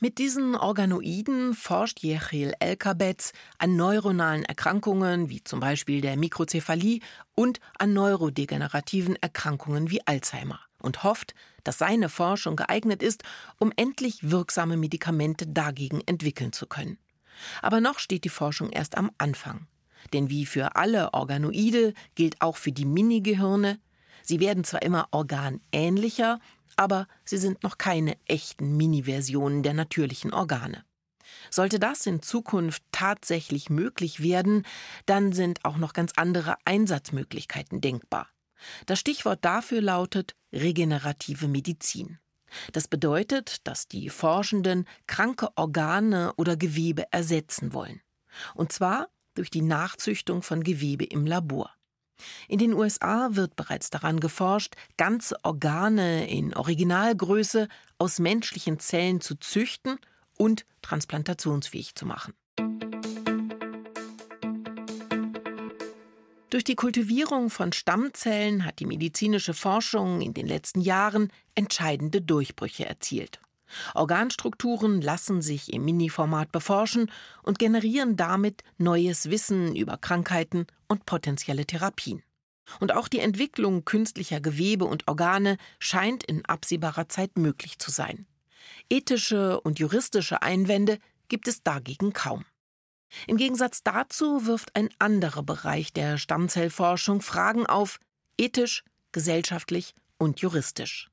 Mit 0.00 0.18
diesen 0.18 0.56
Organoiden 0.56 1.54
forscht 1.54 2.00
Jechiel 2.00 2.52
Elkabetz 2.58 3.32
an 3.58 3.76
neuronalen 3.76 4.44
Erkrankungen 4.44 5.30
wie 5.30 5.42
zum 5.44 5.60
Beispiel 5.60 6.00
der 6.00 6.16
Mikrozephalie 6.16 7.00
und 7.36 7.60
an 7.78 7.92
neurodegenerativen 7.92 9.16
Erkrankungen 9.16 9.90
wie 9.90 10.04
Alzheimer 10.04 10.58
und 10.80 11.04
hofft, 11.04 11.34
dass 11.62 11.78
seine 11.78 12.08
Forschung 12.08 12.56
geeignet 12.56 13.02
ist, 13.02 13.22
um 13.58 13.72
endlich 13.76 14.30
wirksame 14.30 14.76
Medikamente 14.76 15.46
dagegen 15.46 16.00
entwickeln 16.06 16.52
zu 16.52 16.66
können. 16.66 16.98
Aber 17.62 17.80
noch 17.80 18.00
steht 18.00 18.24
die 18.24 18.30
Forschung 18.30 18.70
erst 18.70 18.98
am 18.98 19.12
Anfang. 19.16 19.68
Denn 20.12 20.28
wie 20.28 20.44
für 20.44 20.74
alle 20.76 21.14
Organoide 21.14 21.94
gilt 22.16 22.40
auch 22.40 22.56
für 22.56 22.72
die 22.72 22.84
Minigehirne, 22.84 23.78
sie 24.22 24.40
werden 24.40 24.64
zwar 24.64 24.82
immer 24.82 25.08
organähnlicher, 25.12 26.40
aber 26.76 27.06
sie 27.24 27.38
sind 27.38 27.62
noch 27.62 27.78
keine 27.78 28.16
echten 28.26 28.76
Mini-Versionen 28.76 29.62
der 29.62 29.74
natürlichen 29.74 30.32
Organe. 30.32 30.84
Sollte 31.50 31.78
das 31.78 32.06
in 32.06 32.22
Zukunft 32.22 32.82
tatsächlich 32.92 33.70
möglich 33.70 34.22
werden, 34.22 34.64
dann 35.06 35.32
sind 35.32 35.64
auch 35.64 35.76
noch 35.76 35.92
ganz 35.92 36.12
andere 36.16 36.56
Einsatzmöglichkeiten 36.64 37.80
denkbar. 37.80 38.28
Das 38.86 39.00
Stichwort 39.00 39.44
dafür 39.44 39.80
lautet 39.80 40.34
regenerative 40.52 41.48
Medizin. 41.48 42.18
Das 42.72 42.88
bedeutet, 42.88 43.66
dass 43.66 43.88
die 43.88 44.08
Forschenden 44.10 44.86
kranke 45.06 45.48
Organe 45.56 46.32
oder 46.36 46.56
Gewebe 46.56 47.04
ersetzen 47.10 47.72
wollen. 47.72 48.00
Und 48.54 48.72
zwar 48.72 49.08
durch 49.34 49.50
die 49.50 49.62
Nachzüchtung 49.62 50.42
von 50.42 50.62
Gewebe 50.62 51.04
im 51.04 51.26
Labor. 51.26 51.74
In 52.48 52.58
den 52.58 52.72
USA 52.72 53.30
wird 53.32 53.56
bereits 53.56 53.90
daran 53.90 54.20
geforscht, 54.20 54.74
ganze 54.96 55.36
Organe 55.44 56.28
in 56.28 56.54
Originalgröße 56.54 57.68
aus 57.98 58.18
menschlichen 58.18 58.78
Zellen 58.78 59.20
zu 59.20 59.34
züchten 59.36 59.98
und 60.36 60.66
transplantationsfähig 60.82 61.94
zu 61.94 62.06
machen. 62.06 62.34
Durch 66.50 66.62
die 66.62 66.76
Kultivierung 66.76 67.50
von 67.50 67.72
Stammzellen 67.72 68.64
hat 68.64 68.78
die 68.78 68.86
medizinische 68.86 69.54
Forschung 69.54 70.20
in 70.20 70.34
den 70.34 70.46
letzten 70.46 70.80
Jahren 70.80 71.32
entscheidende 71.56 72.22
Durchbrüche 72.22 72.86
erzielt. 72.86 73.40
Organstrukturen 73.94 75.00
lassen 75.00 75.42
sich 75.42 75.72
im 75.72 75.84
Mini-Format 75.84 76.52
beforschen 76.52 77.10
und 77.42 77.58
generieren 77.58 78.16
damit 78.16 78.62
neues 78.78 79.30
Wissen 79.30 79.74
über 79.74 79.96
Krankheiten 79.96 80.66
und 80.88 81.06
potenzielle 81.06 81.66
Therapien. 81.66 82.22
Und 82.80 82.92
auch 82.92 83.08
die 83.08 83.20
Entwicklung 83.20 83.84
künstlicher 83.84 84.40
Gewebe 84.40 84.86
und 84.86 85.06
Organe 85.06 85.58
scheint 85.78 86.24
in 86.24 86.44
absehbarer 86.44 87.08
Zeit 87.08 87.36
möglich 87.36 87.78
zu 87.78 87.90
sein. 87.90 88.26
Ethische 88.88 89.60
und 89.60 89.78
juristische 89.78 90.42
Einwände 90.42 90.98
gibt 91.28 91.48
es 91.48 91.62
dagegen 91.62 92.12
kaum. 92.12 92.44
Im 93.26 93.36
Gegensatz 93.36 93.82
dazu 93.82 94.46
wirft 94.46 94.74
ein 94.74 94.88
anderer 94.98 95.42
Bereich 95.42 95.92
der 95.92 96.18
Stammzellforschung 96.18 97.20
Fragen 97.20 97.66
auf, 97.66 98.00
ethisch, 98.38 98.82
gesellschaftlich 99.12 99.94
und 100.18 100.40
juristisch. 100.40 101.10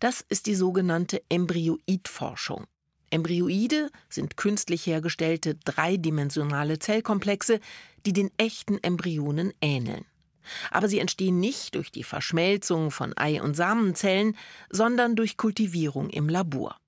Das 0.00 0.20
ist 0.20 0.46
die 0.46 0.54
sogenannte 0.54 1.22
Embryoidforschung. 1.28 2.66
Embryoide 3.10 3.90
sind 4.08 4.36
künstlich 4.36 4.86
hergestellte 4.86 5.54
dreidimensionale 5.54 6.78
Zellkomplexe, 6.78 7.60
die 8.04 8.12
den 8.12 8.30
echten 8.36 8.78
Embryonen 8.82 9.52
ähneln. 9.60 10.04
Aber 10.70 10.88
sie 10.88 10.98
entstehen 10.98 11.40
nicht 11.40 11.74
durch 11.74 11.90
die 11.90 12.04
Verschmelzung 12.04 12.90
von 12.90 13.16
Ei- 13.16 13.42
und 13.42 13.54
Samenzellen, 13.54 14.36
sondern 14.70 15.16
durch 15.16 15.36
Kultivierung 15.36 16.10
im 16.10 16.28
Labor. 16.28 16.78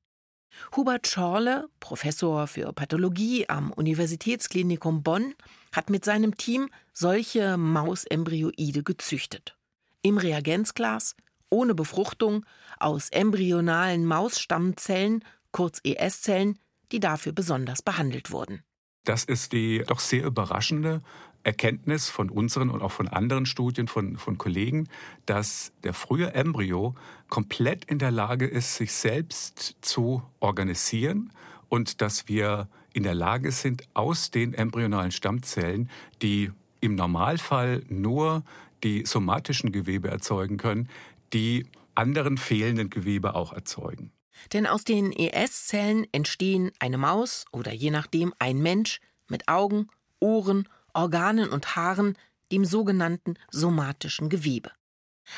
Hubert 0.77 1.07
Schorle, 1.07 1.69
Professor 1.79 2.47
für 2.47 2.73
Pathologie 2.73 3.49
am 3.49 3.73
Universitätsklinikum 3.73 5.03
Bonn, 5.03 5.35
hat 5.73 5.91
mit 5.91 6.05
seinem 6.05 6.37
Team 6.37 6.69
solche 6.93 7.57
Mausembryoide 7.57 8.83
gezüchtet. 8.83 9.57
Im 10.03 10.19
Reagenzglas 10.19 11.15
ohne 11.51 11.75
Befruchtung 11.75 12.47
aus 12.79 13.11
embryonalen 13.11 14.07
Mausstammzellen, 14.07 15.25
kurz 15.53 15.81
ES-Zellen, 15.85 16.59
die 16.93 17.01
dafür 17.01 17.33
besonders 17.33 17.83
behandelt 17.83 18.31
wurden. 18.31 18.63
Das 19.05 19.25
ist 19.25 19.53
die 19.53 19.83
doch 19.87 20.01
sehr 20.01 20.25
überraschende 20.25 21.03
Erkenntnis 21.43 22.11
von 22.11 22.29
unseren 22.29 22.71
und 22.71 22.83
auch 22.83 22.93
von 22.93 23.09
anderen 23.09 23.47
Studien 23.47 23.89
von, 23.89 24.19
von 24.19 24.37
Kollegen, 24.37 24.89
dass 25.27 25.73
der 25.85 25.95
frühe 25.95 26.35
Embryo 26.35 26.95
komplett 27.29 27.87
in 27.87 27.99
der 27.99 28.11
Lage 28.11 28.47
ist, 28.47 28.77
sich 28.77 28.93
selbst 28.93 29.77
zu 29.81 30.23
organisieren 30.39 31.33
und 31.69 32.03
dass 32.03 32.29
wir 32.29 32.69
in 32.93 33.05
der 33.05 33.15
Lage 33.15 33.53
sind, 33.53 33.85
aus 33.95 34.31
den 34.31 34.53
embryonalen 34.53 35.13
Stammzellen, 35.13 35.89
die 36.21 36.51
im 36.81 36.95
Normalfall 36.95 37.83
nur 37.89 38.43
die 38.83 39.05
somatischen 39.07 39.73
Gewebe 39.73 40.09
erzeugen 40.09 40.57
können, 40.57 40.89
die 41.33 41.67
anderen 41.95 42.39
fehlenden 42.39 42.91
Gewebe 42.91 43.35
auch 43.35 43.53
erzeugen. 43.53 44.13
Denn 44.53 44.67
aus 44.67 44.85
den 44.85 45.13
ES-Zellen 45.13 46.07
entstehen 46.13 46.71
eine 46.79 46.99
Maus 46.99 47.45
oder 47.53 47.73
je 47.73 47.91
nachdem 47.91 48.33
ein 48.39 48.59
Mensch 48.59 49.01
mit 49.29 49.49
Augen, 49.49 49.89
Ohren, 50.19 50.69
Organen 50.95 51.51
und 51.51 51.77
Haaren, 51.77 52.17
dem 52.53 52.65
sogenannten 52.65 53.35
somatischen 53.51 54.29
Gewebe. 54.29 54.73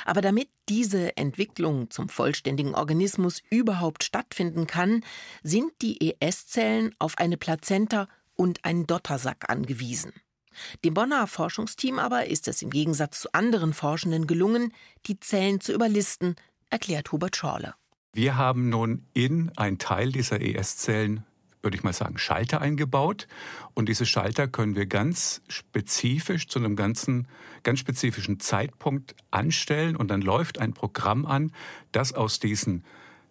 Aber 0.05 0.23
damit 0.23 0.49
diese 0.69 1.17
Entwicklung 1.17 1.91
zum 1.91 2.09
vollständigen 2.09 2.75
Organismus 2.75 3.43
überhaupt 3.51 4.05
stattfinden 4.05 4.67
kann, 4.67 5.05
sind 5.43 5.73
die 5.83 6.15
ES-Zellen 6.21 6.95
auf 6.99 7.19
eine 7.19 7.37
Plazenta 7.37 8.09
und 8.35 8.65
einen 8.65 8.87
Dottersack 8.87 9.51
angewiesen. 9.51 10.13
Dem 10.85 10.95
Bonner 10.95 11.27
Forschungsteam 11.27 11.99
aber 11.99 12.27
ist 12.27 12.49
es 12.49 12.63
im 12.63 12.71
Gegensatz 12.71 13.21
zu 13.21 13.33
anderen 13.33 13.73
Forschenden 13.73 14.27
gelungen, 14.27 14.73
die 15.07 15.19
Zellen 15.21 15.61
zu 15.61 15.73
überlisten, 15.73 16.37
erklärt 16.71 17.13
Hubert 17.13 17.37
Schorle. 17.37 17.75
Wir 18.15 18.37
haben 18.37 18.69
nun 18.69 19.07
in 19.15 19.51
einen 19.57 19.79
Teil 19.79 20.13
dieser 20.13 20.41
ES-Zellen 20.41 21.25
würde 21.63 21.77
ich 21.77 21.85
mal 21.85 21.93
sagen, 21.93 22.19
Schalter 22.19 22.61
eingebaut. 22.61 23.29
Und 23.75 23.89
diese 23.89 24.07
Schalter 24.07 24.49
können 24.49 24.75
wir 24.75 24.87
ganz 24.87 25.43
spezifisch 25.49 26.49
zu 26.49 26.59
einem 26.59 26.77
ganzen, 26.77 27.29
ganz 27.63 27.79
spezifischen 27.79 28.41
Zeitpunkt 28.41 29.15
anstellen. 29.31 29.97
Und 29.97 30.09
dann 30.11 30.23
läuft 30.23 30.59
ein 30.59 30.75
Programm 30.75 31.25
an, 31.25 31.53
das 31.93 32.13
aus 32.13 32.41
diesen 32.41 32.85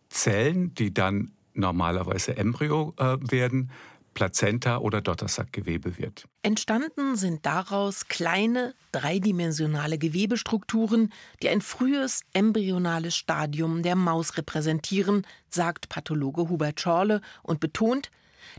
Zellen, 0.09 0.73
die 0.75 0.93
dann 0.93 1.31
normalerweise 1.53 2.37
Embryo 2.37 2.93
äh, 2.97 3.17
werden, 3.19 3.71
Plazenta 4.13 4.77
oder 4.77 5.01
Dottersackgewebe 5.01 5.97
wird. 5.97 6.25
Entstanden 6.43 7.15
sind 7.15 7.45
daraus 7.45 8.07
kleine, 8.07 8.75
dreidimensionale 8.91 9.97
Gewebestrukturen, 9.97 11.11
die 11.41 11.49
ein 11.49 11.61
frühes 11.61 12.21
embryonales 12.33 13.15
Stadium 13.15 13.83
der 13.83 13.95
Maus 13.95 14.37
repräsentieren, 14.37 15.25
sagt 15.49 15.89
Pathologe 15.89 16.49
Hubert 16.49 16.81
Schorle 16.81 17.21
und 17.43 17.59
betont, 17.59 18.11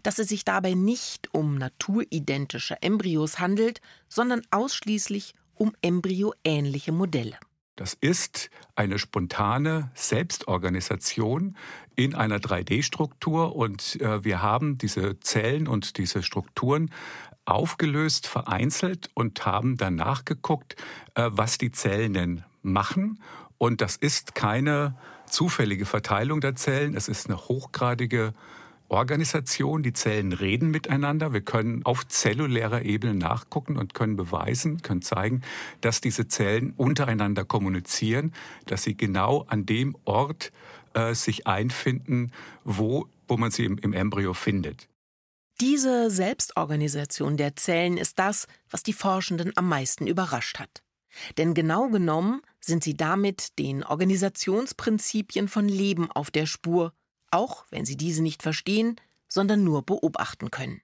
dass 0.02 0.18
es 0.18 0.28
sich 0.28 0.44
dabei 0.44 0.74
nicht 0.74 1.32
um 1.34 1.56
naturidentische 1.56 2.80
Embryos 2.82 3.38
handelt, 3.38 3.80
sondern 4.08 4.42
ausschließlich 4.50 5.34
um 5.54 5.72
embryoähnliche 5.82 6.92
Modelle. 6.92 7.38
Das 7.76 7.94
ist 7.94 8.50
eine 8.76 8.98
spontane 8.98 9.90
Selbstorganisation 9.94 11.56
in 11.96 12.14
einer 12.14 12.38
3D-Struktur 12.38 13.56
und 13.56 14.00
äh, 14.00 14.24
wir 14.24 14.42
haben 14.42 14.76
diese 14.76 15.18
Zellen 15.20 15.66
und 15.66 15.96
diese 15.96 16.22
Strukturen 16.22 16.90
aufgelöst, 17.44 18.26
vereinzelt 18.26 19.10
und 19.14 19.46
haben 19.46 19.76
dann 19.76 19.96
nachgeguckt, 19.96 20.76
äh, 21.14 21.30
was 21.32 21.58
die 21.58 21.72
Zellen 21.72 22.14
denn 22.14 22.44
machen. 22.62 23.20
Und 23.56 23.80
das 23.80 23.96
ist 23.96 24.34
keine 24.34 24.96
zufällige 25.26 25.86
Verteilung 25.86 26.40
der 26.40 26.54
Zellen, 26.54 26.94
es 26.94 27.08
ist 27.08 27.28
eine 27.28 27.38
hochgradige 27.38 28.34
Organisation. 28.92 29.82
Die 29.82 29.92
Zellen 29.92 30.32
reden 30.32 30.70
miteinander. 30.70 31.32
Wir 31.32 31.40
können 31.40 31.84
auf 31.84 32.06
zellulärer 32.06 32.82
Ebene 32.82 33.14
nachgucken 33.14 33.76
und 33.76 33.94
können 33.94 34.16
beweisen, 34.16 34.82
können 34.82 35.02
zeigen, 35.02 35.42
dass 35.80 36.00
diese 36.00 36.28
Zellen 36.28 36.74
untereinander 36.76 37.44
kommunizieren, 37.44 38.32
dass 38.66 38.84
sie 38.84 38.96
genau 38.96 39.44
an 39.48 39.66
dem 39.66 39.96
Ort 40.04 40.52
äh, 40.94 41.14
sich 41.14 41.46
einfinden, 41.46 42.32
wo, 42.64 43.08
wo 43.26 43.36
man 43.36 43.50
sie 43.50 43.64
im, 43.64 43.78
im 43.78 43.92
Embryo 43.92 44.34
findet. 44.34 44.88
Diese 45.60 46.10
Selbstorganisation 46.10 47.36
der 47.36 47.56
Zellen 47.56 47.96
ist 47.96 48.18
das, 48.18 48.46
was 48.70 48.82
die 48.82 48.92
Forschenden 48.92 49.52
am 49.56 49.68
meisten 49.68 50.06
überrascht 50.06 50.58
hat. 50.58 50.82
Denn 51.36 51.54
genau 51.54 51.88
genommen 51.88 52.40
sind 52.60 52.82
sie 52.82 52.96
damit 52.96 53.58
den 53.58 53.84
Organisationsprinzipien 53.84 55.48
von 55.48 55.68
Leben 55.68 56.10
auf 56.10 56.30
der 56.30 56.46
Spur 56.46 56.92
auch 57.32 57.64
wenn 57.70 57.84
sie 57.84 57.96
diese 57.96 58.22
nicht 58.22 58.42
verstehen, 58.42 58.96
sondern 59.26 59.64
nur 59.64 59.82
beobachten 59.82 60.50
können. 60.50 60.80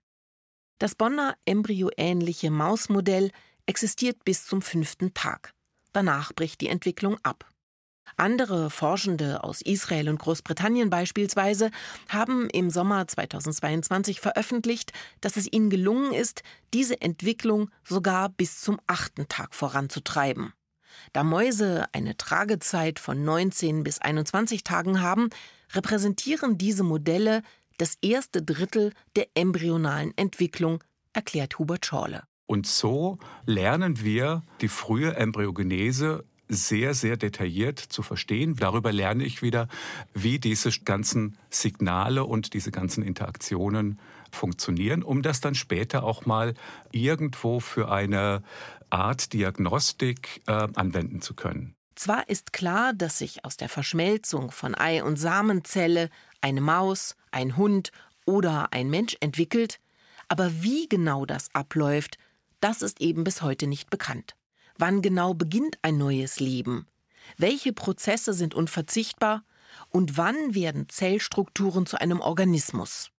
Das 0.78 0.94
Bonner 0.94 1.36
embryoähnliche 1.44 2.50
Mausmodell 2.50 3.30
existiert 3.66 4.24
bis 4.24 4.44
zum 4.46 4.62
fünften 4.62 5.12
Tag. 5.14 5.52
Danach 5.92 6.32
bricht 6.32 6.60
die 6.60 6.68
Entwicklung 6.68 7.18
ab. 7.22 7.48
Andere 8.16 8.70
Forschende 8.70 9.44
aus 9.44 9.60
Israel 9.60 10.08
und 10.08 10.18
Großbritannien 10.18 10.90
beispielsweise 10.90 11.70
haben 12.08 12.48
im 12.50 12.70
Sommer 12.70 13.06
2022 13.06 14.20
veröffentlicht, 14.20 14.92
dass 15.20 15.36
es 15.36 15.52
ihnen 15.52 15.70
gelungen 15.70 16.12
ist, 16.12 16.42
diese 16.72 17.00
Entwicklung 17.00 17.70
sogar 17.84 18.28
bis 18.30 18.60
zum 18.60 18.80
achten 18.86 19.28
Tag 19.28 19.54
voranzutreiben. 19.54 20.52
Da 21.12 21.22
Mäuse 21.22 21.86
eine 21.92 22.16
Tragezeit 22.16 22.98
von 22.98 23.24
19 23.24 23.84
bis 23.84 23.98
21 23.98 24.64
Tagen 24.64 25.00
haben, 25.00 25.28
repräsentieren 25.72 26.58
diese 26.58 26.82
Modelle 26.82 27.42
das 27.78 27.96
erste 28.02 28.42
Drittel 28.42 28.92
der 29.16 29.28
embryonalen 29.34 30.12
Entwicklung, 30.16 30.82
erklärt 31.12 31.58
Hubert 31.58 31.86
Schorle. 31.86 32.24
Und 32.46 32.66
so 32.66 33.18
lernen 33.46 34.02
wir 34.02 34.42
die 34.60 34.68
frühe 34.68 35.14
Embryogenese 35.14 36.24
sehr, 36.48 36.94
sehr 36.94 37.16
detailliert 37.16 37.78
zu 37.78 38.02
verstehen. 38.02 38.56
Darüber 38.56 38.90
lerne 38.90 39.24
ich 39.24 39.42
wieder, 39.42 39.68
wie 40.14 40.38
diese 40.38 40.70
ganzen 40.80 41.36
Signale 41.50 42.24
und 42.24 42.54
diese 42.54 42.70
ganzen 42.70 43.02
Interaktionen 43.02 44.00
funktionieren, 44.32 45.02
um 45.02 45.22
das 45.22 45.40
dann 45.40 45.54
später 45.54 46.04
auch 46.04 46.26
mal 46.26 46.54
irgendwo 46.90 47.60
für 47.60 47.90
eine 47.90 48.42
Art 48.90 49.32
Diagnostik 49.34 50.42
äh, 50.46 50.68
anwenden 50.74 51.20
zu 51.20 51.34
können. 51.34 51.74
Zwar 51.98 52.28
ist 52.28 52.52
klar, 52.52 52.92
dass 52.92 53.18
sich 53.18 53.44
aus 53.44 53.56
der 53.56 53.68
Verschmelzung 53.68 54.52
von 54.52 54.76
Ei- 54.76 55.02
und 55.02 55.16
Samenzelle 55.16 56.10
eine 56.40 56.60
Maus, 56.60 57.16
ein 57.32 57.56
Hund 57.56 57.90
oder 58.24 58.72
ein 58.72 58.88
Mensch 58.88 59.16
entwickelt, 59.18 59.80
aber 60.28 60.62
wie 60.62 60.88
genau 60.88 61.26
das 61.26 61.52
abläuft, 61.56 62.16
das 62.60 62.82
ist 62.82 63.00
eben 63.00 63.24
bis 63.24 63.42
heute 63.42 63.66
nicht 63.66 63.90
bekannt. 63.90 64.36
Wann 64.76 65.02
genau 65.02 65.34
beginnt 65.34 65.76
ein 65.82 65.98
neues 65.98 66.38
Leben? 66.38 66.86
Welche 67.36 67.72
Prozesse 67.72 68.32
sind 68.32 68.54
unverzichtbar? 68.54 69.42
Und 69.88 70.16
wann 70.16 70.54
werden 70.54 70.88
Zellstrukturen 70.88 71.84
zu 71.84 72.00
einem 72.00 72.20
Organismus? 72.20 73.10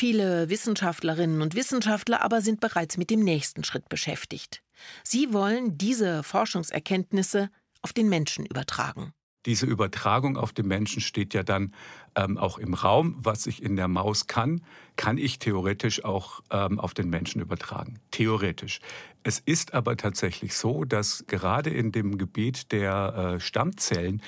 Viele 0.00 0.48
Wissenschaftlerinnen 0.48 1.42
und 1.42 1.54
Wissenschaftler 1.54 2.22
aber 2.22 2.40
sind 2.40 2.60
bereits 2.60 2.96
mit 2.96 3.10
dem 3.10 3.20
nächsten 3.20 3.64
Schritt 3.64 3.90
beschäftigt. 3.90 4.62
Sie 5.04 5.34
wollen 5.34 5.76
diese 5.76 6.22
Forschungserkenntnisse 6.22 7.50
auf 7.82 7.92
den 7.92 8.08
Menschen 8.08 8.46
übertragen. 8.46 9.12
Diese 9.44 9.66
Übertragung 9.66 10.38
auf 10.38 10.54
den 10.54 10.66
Menschen 10.66 11.02
steht 11.02 11.34
ja 11.34 11.42
dann 11.42 11.74
ähm, 12.14 12.38
auch 12.38 12.56
im 12.56 12.72
Raum. 12.72 13.16
Was 13.18 13.46
ich 13.46 13.62
in 13.62 13.76
der 13.76 13.88
Maus 13.88 14.26
kann, 14.26 14.62
kann 14.96 15.18
ich 15.18 15.38
theoretisch 15.38 16.02
auch 16.02 16.40
ähm, 16.50 16.80
auf 16.80 16.94
den 16.94 17.10
Menschen 17.10 17.42
übertragen. 17.42 17.98
Theoretisch. 18.10 18.80
Es 19.22 19.38
ist 19.38 19.74
aber 19.74 19.98
tatsächlich 19.98 20.54
so, 20.54 20.86
dass 20.86 21.26
gerade 21.26 21.68
in 21.68 21.92
dem 21.92 22.16
Gebiet 22.16 22.72
der 22.72 23.34
äh, 23.34 23.40
Stammzellen 23.40 24.22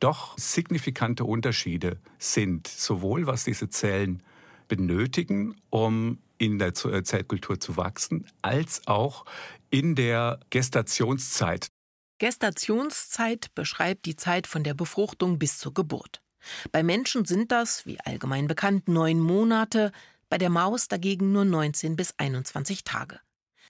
doch 0.00 0.38
signifikante 0.38 1.24
Unterschiede 1.24 1.98
sind, 2.16 2.66
sowohl 2.66 3.26
was 3.26 3.44
diese 3.44 3.68
Zellen 3.68 4.22
benötigen, 4.68 5.56
um 5.70 6.18
in 6.38 6.58
der 6.58 6.68
äh, 6.68 7.02
Zellkultur 7.02 7.58
zu 7.58 7.76
wachsen, 7.76 8.26
als 8.42 8.86
auch 8.86 9.24
in 9.70 9.94
der 9.94 10.40
Gestationszeit. 10.50 11.68
Gestationszeit 12.18 13.54
beschreibt 13.54 14.06
die 14.06 14.16
Zeit 14.16 14.46
von 14.46 14.64
der 14.64 14.74
Befruchtung 14.74 15.38
bis 15.38 15.58
zur 15.58 15.74
Geburt. 15.74 16.20
Bei 16.72 16.82
Menschen 16.82 17.24
sind 17.24 17.52
das, 17.52 17.86
wie 17.86 18.00
allgemein 18.00 18.46
bekannt, 18.48 18.88
neun 18.88 19.20
Monate, 19.20 19.92
bei 20.28 20.38
der 20.38 20.50
Maus 20.50 20.88
dagegen 20.88 21.32
nur 21.32 21.44
19 21.44 21.96
bis 21.96 22.14
21 22.18 22.84
Tage. 22.84 23.20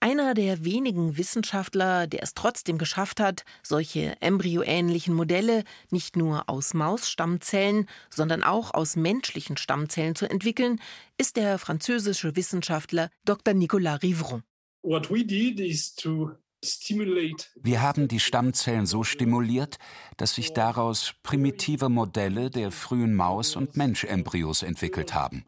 Einer 0.01 0.33
der 0.33 0.63
wenigen 0.63 1.17
Wissenschaftler, 1.17 2.07
der 2.07 2.23
es 2.23 2.33
trotzdem 2.33 2.77
geschafft 2.77 3.19
hat, 3.19 3.43
solche 3.63 4.15
embryoähnlichen 4.21 5.13
Modelle 5.13 5.65
nicht 5.91 6.15
nur 6.15 6.49
aus 6.49 6.73
Mausstammzellen, 6.73 7.85
sondern 8.09 8.43
auch 8.43 8.73
aus 8.73 8.95
menschlichen 8.95 9.57
Stammzellen 9.57 10.15
zu 10.15 10.29
entwickeln, 10.29 10.79
ist 11.17 11.35
der 11.35 11.59
französische 11.59 12.37
Wissenschaftler 12.37 13.09
Dr. 13.25 13.53
Nicolas 13.53 14.01
Rivron. 14.01 14.43
What 14.83 15.11
we 15.11 15.25
did 15.25 15.59
is 15.59 15.93
to 15.95 16.31
wir 16.61 17.81
haben 17.81 18.07
die 18.07 18.19
Stammzellen 18.19 18.85
so 18.85 19.03
stimuliert, 19.03 19.77
dass 20.17 20.35
sich 20.35 20.53
daraus 20.53 21.13
primitive 21.23 21.87
Modelle 21.87 22.49
der 22.49 22.71
frühen 22.71 23.15
Maus- 23.15 23.55
und 23.55 23.77
Menschembryos 23.77 24.63
entwickelt 24.63 25.13
haben. 25.13 25.45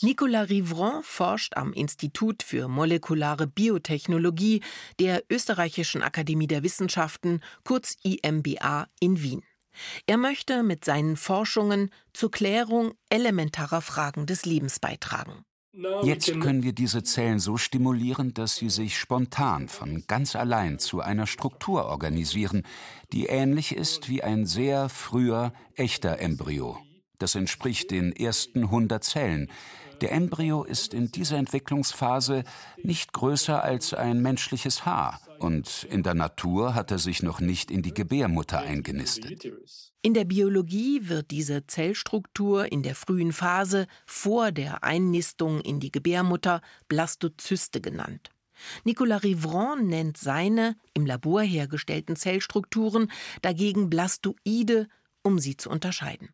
Nicolas 0.00 0.48
Rivron 0.48 1.02
forscht 1.02 1.56
am 1.56 1.72
Institut 1.74 2.42
für 2.42 2.68
molekulare 2.68 3.46
Biotechnologie 3.46 4.62
der 4.98 5.22
Österreichischen 5.30 6.02
Akademie 6.02 6.46
der 6.46 6.62
Wissenschaften, 6.62 7.42
kurz 7.64 7.96
IMBA, 8.02 8.86
in 9.00 9.22
Wien. 9.22 9.42
Er 10.06 10.16
möchte 10.16 10.62
mit 10.62 10.84
seinen 10.84 11.16
Forschungen 11.16 11.90
zur 12.12 12.30
Klärung 12.30 12.94
elementarer 13.08 13.82
Fragen 13.82 14.26
des 14.26 14.44
Lebens 14.44 14.78
beitragen. 14.78 15.44
Jetzt 16.02 16.40
können 16.40 16.64
wir 16.64 16.72
diese 16.72 17.04
Zellen 17.04 17.38
so 17.38 17.56
stimulieren, 17.56 18.34
dass 18.34 18.56
sie 18.56 18.70
sich 18.70 18.98
spontan 18.98 19.68
von 19.68 20.04
ganz 20.08 20.34
allein 20.34 20.78
zu 20.78 21.00
einer 21.00 21.26
Struktur 21.26 21.84
organisieren, 21.86 22.64
die 23.12 23.26
ähnlich 23.26 23.76
ist 23.76 24.08
wie 24.08 24.22
ein 24.22 24.46
sehr 24.46 24.88
früher 24.88 25.52
echter 25.76 26.18
Embryo. 26.18 26.78
Das 27.18 27.34
entspricht 27.34 27.90
den 27.92 28.12
ersten 28.12 28.64
100 28.64 29.04
Zellen. 29.04 29.50
Der 30.00 30.12
Embryo 30.12 30.64
ist 30.64 30.92
in 30.92 31.12
dieser 31.12 31.36
Entwicklungsphase 31.36 32.44
nicht 32.82 33.12
größer 33.12 33.62
als 33.62 33.94
ein 33.94 34.22
menschliches 34.22 34.86
Haar 34.86 35.20
und 35.38 35.86
in 35.90 36.02
der 36.02 36.14
Natur 36.14 36.74
hat 36.74 36.90
er 36.90 36.98
sich 36.98 37.22
noch 37.22 37.40
nicht 37.40 37.70
in 37.70 37.82
die 37.82 37.94
Gebärmutter 37.94 38.60
eingenistet. 38.60 39.46
In 40.02 40.14
der 40.14 40.24
Biologie 40.24 41.10
wird 41.10 41.30
diese 41.30 41.66
Zellstruktur 41.66 42.72
in 42.72 42.82
der 42.82 42.94
frühen 42.94 43.34
Phase 43.34 43.86
vor 44.06 44.50
der 44.50 44.82
Einnistung 44.82 45.60
in 45.60 45.78
die 45.78 45.92
Gebärmutter 45.92 46.62
Blastozyste 46.88 47.82
genannt. 47.82 48.30
Nicolas 48.84 49.22
Rivron 49.22 49.88
nennt 49.88 50.16
seine 50.16 50.76
im 50.94 51.04
Labor 51.04 51.42
hergestellten 51.42 52.16
Zellstrukturen 52.16 53.12
dagegen 53.42 53.90
Blastoide, 53.90 54.88
um 55.22 55.38
sie 55.38 55.58
zu 55.58 55.68
unterscheiden. 55.68 56.30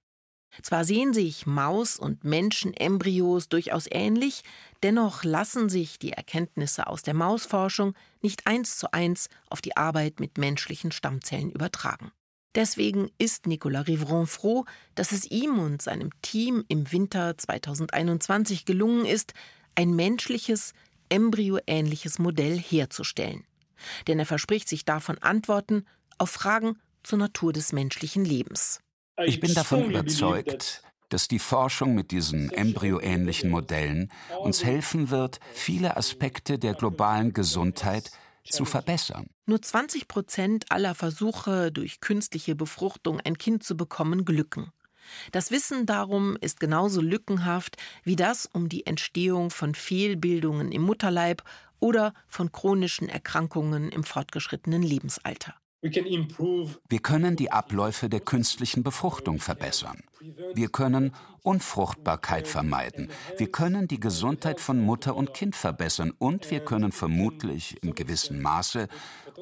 Zwar 0.63 0.85
sehen 0.85 1.13
sich 1.13 1.45
Maus- 1.45 1.99
und 1.99 2.23
Menschenembryos 2.23 3.49
durchaus 3.49 3.89
ähnlich, 3.91 4.43
dennoch 4.85 5.25
lassen 5.25 5.69
sich 5.69 5.99
die 5.99 6.13
Erkenntnisse 6.13 6.87
aus 6.87 7.03
der 7.03 7.15
Mausforschung 7.15 7.95
nicht 8.23 8.47
eins 8.47 8.79
zu 8.79 8.93
eins 8.93 9.29
auf 9.51 9.61
die 9.61 9.77
Arbeit 9.77 10.21
mit 10.21 10.39
menschlichen 10.39 10.93
Stammzellen 10.93 11.51
übertragen. 11.51 12.13
Deswegen 12.57 13.11
ist 13.19 13.47
Nicolas 13.47 13.87
Rivron 13.87 14.27
froh, 14.27 14.65
dass 14.95 15.13
es 15.13 15.31
ihm 15.31 15.59
und 15.59 15.83
seinem 15.83 16.11
Team 16.23 16.65
im 16.69 16.91
Winter 16.91 17.37
2021 17.37 18.65
gelungen 18.65 19.05
ist, 19.05 19.35
ein 19.75 19.95
menschliches, 19.95 20.73
embryoähnliches 21.11 22.19
Modell 22.19 22.59
herzustellen. 22.59 23.45
Denn 24.07 24.19
er 24.19 24.25
verspricht 24.25 24.71
sich 24.71 24.87
davon 24.87 25.19
Antworten 25.19 25.85
auf 26.17 26.31
Fragen 26.31 26.79
zur 27.03 27.19
Natur 27.19 27.53
des 27.53 27.75
menschlichen 27.75 28.25
Lebens. 28.25 28.81
Ich 29.23 29.39
bin 29.39 29.53
davon 29.53 29.91
überzeugt, 29.91 30.83
dass 31.11 31.29
die 31.29 31.39
Forschung 31.39 31.95
mit 31.95 32.11
diesen 32.11 32.51
embryoähnlichen 32.51 33.51
Modellen 33.51 34.11
uns 34.41 34.65
helfen 34.65 35.11
wird, 35.11 35.41
viele 35.53 35.99
Aspekte 35.99 36.59
der 36.59 36.73
globalen 36.73 37.35
Gesundheit 37.35 38.11
zu 38.45 38.65
verbessern. 38.65 39.27
Nur 39.49 39.63
20 39.63 40.09
Prozent 40.09 40.65
aller 40.73 40.97
Versuche, 40.97 41.71
durch 41.71 42.01
künstliche 42.01 42.57
Befruchtung 42.57 43.21
ein 43.21 43.39
Kind 43.39 43.63
zu 43.63 43.77
bekommen, 43.77 44.25
glücken. 44.25 44.73
Das 45.31 45.53
Wissen 45.53 45.87
darum 45.87 46.37
ist 46.41 46.59
genauso 46.59 47.01
lückenhaft 47.01 47.77
wie 48.03 48.17
das 48.17 48.47
um 48.47 48.69
die 48.69 48.87
Entstehung 48.87 49.51
von 49.51 49.77
Fehlbildungen 49.77 50.73
im 50.73 50.83
Mutterleib 50.83 51.45
oder 51.79 52.13
von 52.27 52.51
chronischen 52.51 53.09
Erkrankungen 53.09 53.91
im 53.91 54.03
fortgeschrittenen 54.03 54.83
Lebensalter. 54.83 55.55
Wir 56.89 56.99
können 57.01 57.37
die 57.37 57.51
Abläufe 57.51 58.09
der 58.09 58.21
künstlichen 58.21 58.83
Befruchtung 58.83 59.39
verbessern. 59.39 60.03
Wir 60.55 60.69
können 60.69 61.13
Unfruchtbarkeit 61.43 62.49
vermeiden. 62.49 63.11
Wir 63.37 63.51
können 63.51 63.87
die 63.87 64.01
Gesundheit 64.01 64.61
von 64.61 64.81
Mutter 64.81 65.15
und 65.15 65.35
Kind 65.35 65.55
verbessern. 65.55 66.13
Und 66.19 66.51
wir 66.51 66.61
können 66.61 66.93
vermutlich 66.93 67.83
in 67.83 67.95
gewissem 67.95 68.43
Maße 68.43 68.89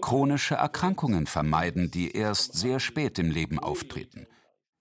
chronische 0.01 0.57
Erkrankungen 0.57 1.27
vermeiden, 1.27 1.91
die 1.91 2.11
erst 2.11 2.55
sehr 2.55 2.81
spät 2.81 3.19
im 3.19 3.31
Leben 3.31 3.59
auftreten. 3.59 4.27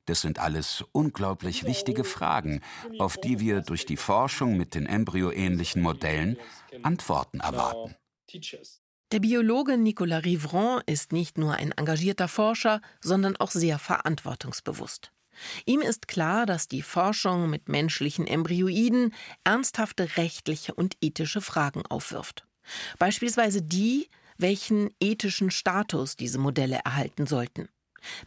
Das 0.05 0.19
sind 0.19 0.39
alles 0.39 0.83
unglaublich 0.91 1.63
wichtige 1.63 2.03
Fragen, 2.03 2.61
auf 2.99 3.15
die 3.15 3.39
wir 3.39 3.61
durch 3.61 3.85
die 3.85 3.95
Forschung 3.95 4.57
mit 4.57 4.75
den 4.75 4.85
embryoähnlichen 4.85 5.81
Modellen 5.81 6.37
Antworten 6.81 7.39
erwarten. 7.39 7.95
Der 9.13 9.19
Biologe 9.19 9.77
Nicolas 9.77 10.25
Rivron 10.25 10.81
ist 10.87 11.11
nicht 11.11 11.37
nur 11.37 11.53
ein 11.53 11.71
engagierter 11.71 12.27
Forscher, 12.27 12.81
sondern 12.99 13.37
auch 13.37 13.51
sehr 13.51 13.77
verantwortungsbewusst. 13.77 15.11
Ihm 15.67 15.81
ist 15.81 16.07
klar, 16.07 16.47
dass 16.47 16.67
die 16.67 16.81
Forschung 16.81 17.47
mit 17.47 17.69
menschlichen 17.69 18.25
Embryoiden 18.25 19.13
ernsthafte 19.43 20.17
rechtliche 20.17 20.73
und 20.73 20.97
ethische 20.99 21.41
Fragen 21.41 21.85
aufwirft. 21.85 22.47
Beispielsweise 22.97 23.61
die, 23.61 24.09
welchen 24.39 24.89
ethischen 24.99 25.51
Status 25.51 26.15
diese 26.15 26.39
Modelle 26.39 26.79
erhalten 26.83 27.27
sollten. 27.27 27.69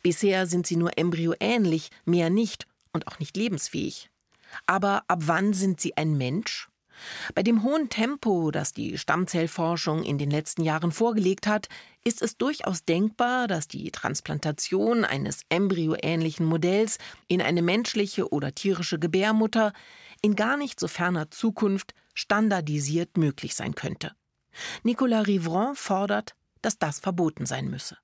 Bisher 0.04 0.46
sind 0.46 0.68
sie 0.68 0.76
nur 0.76 0.96
embryoähnlich, 0.96 1.90
mehr 2.04 2.30
nicht 2.30 2.68
und 2.92 3.08
auch 3.08 3.18
nicht 3.18 3.36
lebensfähig. 3.36 4.08
Aber 4.66 5.02
ab 5.08 5.22
wann 5.22 5.52
sind 5.52 5.80
sie 5.80 5.96
ein 5.96 6.16
Mensch? 6.16 6.68
Bei 7.34 7.42
dem 7.42 7.62
hohen 7.62 7.88
Tempo, 7.88 8.50
das 8.50 8.72
die 8.72 8.98
Stammzellforschung 8.98 10.02
in 10.02 10.18
den 10.18 10.30
letzten 10.30 10.62
Jahren 10.62 10.92
vorgelegt 10.92 11.46
hat, 11.46 11.68
ist 12.04 12.22
es 12.22 12.36
durchaus 12.36 12.84
denkbar, 12.84 13.48
dass 13.48 13.68
die 13.68 13.90
Transplantation 13.90 15.04
eines 15.04 15.42
embryoähnlichen 15.48 16.46
Modells 16.46 16.98
in 17.28 17.42
eine 17.42 17.62
menschliche 17.62 18.32
oder 18.32 18.54
tierische 18.54 18.98
Gebärmutter 18.98 19.72
in 20.22 20.36
gar 20.36 20.56
nicht 20.56 20.80
so 20.80 20.88
ferner 20.88 21.30
Zukunft 21.30 21.94
standardisiert 22.14 23.16
möglich 23.16 23.54
sein 23.54 23.74
könnte. 23.74 24.12
Nicolas 24.82 25.26
Rivron 25.26 25.74
fordert, 25.74 26.34
dass 26.62 26.78
das 26.78 26.98
verboten 26.98 27.46
sein 27.46 27.68
müsse. 27.68 27.98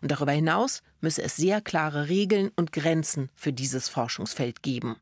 Und 0.00 0.10
darüber 0.10 0.32
hinaus 0.32 0.82
müsse 1.00 1.22
es 1.22 1.36
sehr 1.36 1.60
klare 1.60 2.08
Regeln 2.08 2.50
und 2.56 2.72
Grenzen 2.72 3.30
für 3.34 3.52
dieses 3.52 3.88
Forschungsfeld 3.88 4.62
geben. 4.62 4.96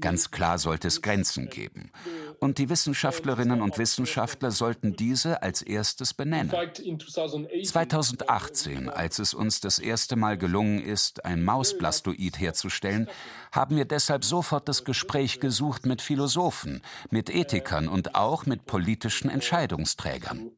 Ganz 0.00 0.30
klar 0.30 0.58
sollte 0.58 0.88
es 0.88 1.02
Grenzen 1.02 1.50
geben. 1.50 1.90
Und 2.38 2.56
die 2.58 2.70
Wissenschaftlerinnen 2.70 3.60
und 3.60 3.76
Wissenschaftler 3.76 4.50
sollten 4.50 4.96
diese 4.96 5.42
als 5.42 5.60
erstes 5.62 6.14
benennen. 6.14 6.50
2018, 6.50 8.88
als 8.88 9.18
es 9.18 9.34
uns 9.34 9.60
das 9.60 9.78
erste 9.78 10.16
Mal 10.16 10.38
gelungen 10.38 10.80
ist, 10.80 11.22
ein 11.24 11.44
Mausblastoid 11.44 12.38
herzustellen, 12.38 13.08
haben 13.52 13.76
wir 13.76 13.84
deshalb 13.84 14.24
sofort 14.24 14.68
das 14.68 14.84
Gespräch 14.84 15.40
gesucht 15.40 15.86
mit 15.86 16.00
Philosophen, 16.00 16.80
mit 17.10 17.28
Ethikern 17.28 17.88
und 17.88 18.14
auch 18.14 18.46
mit 18.46 18.64
politischen 18.64 19.28
Entscheidungsträgern. 19.28 20.52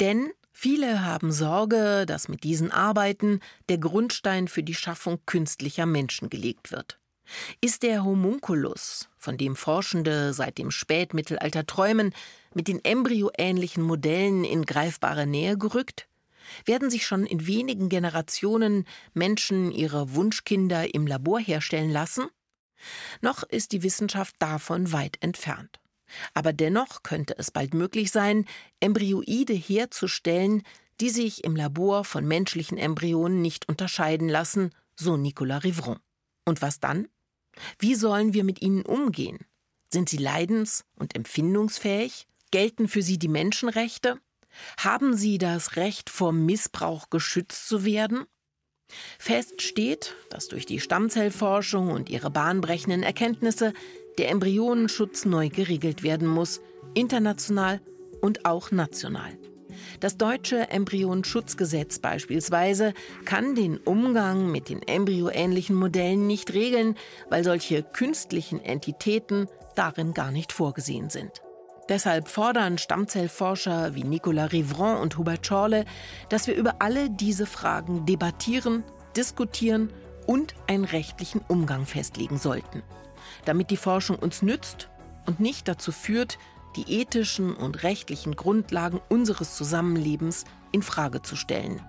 Denn 0.00 0.30
Viele 0.58 1.04
haben 1.04 1.32
Sorge, 1.32 2.06
dass 2.06 2.28
mit 2.28 2.42
diesen 2.42 2.70
Arbeiten 2.70 3.40
der 3.68 3.76
Grundstein 3.76 4.48
für 4.48 4.62
die 4.62 4.74
Schaffung 4.74 5.20
künstlicher 5.26 5.84
Menschen 5.84 6.30
gelegt 6.30 6.72
wird. 6.72 6.98
Ist 7.60 7.82
der 7.82 8.04
Homunculus, 8.04 9.10
von 9.18 9.36
dem 9.36 9.54
Forschende 9.54 10.32
seit 10.32 10.56
dem 10.56 10.70
Spätmittelalter 10.70 11.66
träumen, 11.66 12.14
mit 12.54 12.68
den 12.68 12.82
embryoähnlichen 12.82 13.82
Modellen 13.82 14.44
in 14.44 14.64
greifbare 14.64 15.26
Nähe 15.26 15.58
gerückt? 15.58 16.08
Werden 16.64 16.88
sich 16.88 17.06
schon 17.06 17.26
in 17.26 17.46
wenigen 17.46 17.90
Generationen 17.90 18.86
Menschen 19.12 19.70
ihre 19.70 20.14
Wunschkinder 20.14 20.94
im 20.94 21.06
Labor 21.06 21.38
herstellen 21.38 21.90
lassen? 21.90 22.28
Noch 23.20 23.42
ist 23.42 23.72
die 23.72 23.82
Wissenschaft 23.82 24.34
davon 24.38 24.90
weit 24.90 25.18
entfernt. 25.20 25.80
Aber 26.34 26.52
dennoch 26.52 27.02
könnte 27.02 27.36
es 27.38 27.50
bald 27.50 27.74
möglich 27.74 28.10
sein, 28.10 28.46
Embryoide 28.80 29.54
herzustellen, 29.54 30.62
die 31.00 31.10
sich 31.10 31.44
im 31.44 31.56
Labor 31.56 32.04
von 32.04 32.26
menschlichen 32.26 32.78
Embryonen 32.78 33.42
nicht 33.42 33.68
unterscheiden 33.68 34.28
lassen, 34.28 34.70
so 34.98 35.16
Nicolas 35.16 35.64
Rivron. 35.64 35.98
Und 36.46 36.62
was 36.62 36.80
dann? 36.80 37.08
Wie 37.78 37.94
sollen 37.94 38.34
wir 38.34 38.44
mit 38.44 38.62
ihnen 38.62 38.82
umgehen? 38.82 39.38
Sind 39.92 40.08
sie 40.08 40.18
leidens- 40.18 40.84
und 40.94 41.14
empfindungsfähig? 41.14 42.26
Gelten 42.50 42.88
für 42.88 43.02
sie 43.02 43.18
die 43.18 43.28
Menschenrechte? 43.28 44.20
Haben 44.78 45.14
sie 45.14 45.38
das 45.38 45.76
Recht 45.76 46.08
vor 46.10 46.32
Missbrauch 46.32 47.10
geschützt 47.10 47.68
zu 47.68 47.84
werden? 47.84 48.24
Fest 49.18 49.62
steht, 49.62 50.14
dass 50.30 50.48
durch 50.48 50.64
die 50.64 50.80
Stammzellforschung 50.80 51.90
und 51.90 52.08
ihre 52.08 52.30
bahnbrechenden 52.30 53.02
Erkenntnisse 53.02 53.72
der 54.18 54.30
Embryonenschutz 54.30 55.24
neu 55.24 55.48
geregelt 55.48 56.02
werden 56.02 56.26
muss, 56.26 56.60
international 56.94 57.80
und 58.20 58.46
auch 58.46 58.70
national. 58.70 59.38
Das 60.00 60.16
deutsche 60.16 60.70
Embryonenschutzgesetz 60.70 61.98
beispielsweise 61.98 62.94
kann 63.24 63.54
den 63.54 63.78
Umgang 63.78 64.50
mit 64.50 64.68
den 64.68 64.82
embryoähnlichen 64.82 65.76
Modellen 65.76 66.26
nicht 66.26 66.52
regeln, 66.54 66.96
weil 67.28 67.44
solche 67.44 67.82
künstlichen 67.82 68.60
Entitäten 68.60 69.48
darin 69.74 70.14
gar 70.14 70.30
nicht 70.30 70.52
vorgesehen 70.52 71.10
sind. 71.10 71.42
Deshalb 71.88 72.28
fordern 72.28 72.78
Stammzellforscher 72.78 73.94
wie 73.94 74.02
Nicolas 74.02 74.52
Rivron 74.52 74.96
und 74.96 75.16
Hubert 75.18 75.46
Schorle, 75.46 75.84
dass 76.28 76.46
wir 76.46 76.56
über 76.56 76.76
alle 76.80 77.10
diese 77.10 77.46
Fragen 77.46 78.06
debattieren, 78.06 78.82
diskutieren 79.16 79.92
und 80.26 80.54
einen 80.66 80.84
rechtlichen 80.84 81.42
Umgang 81.46 81.86
festlegen 81.86 82.38
sollten 82.38 82.82
damit 83.46 83.70
die 83.70 83.76
Forschung 83.76 84.18
uns 84.18 84.42
nützt 84.42 84.90
und 85.26 85.40
nicht 85.40 85.68
dazu 85.68 85.92
führt, 85.92 86.38
die 86.76 87.00
ethischen 87.00 87.54
und 87.54 87.82
rechtlichen 87.82 88.36
Grundlagen 88.36 89.00
unseres 89.08 89.56
Zusammenlebens 89.56 90.44
in 90.72 90.82
Frage 90.82 91.22
zu 91.22 91.36
stellen. 91.36 91.80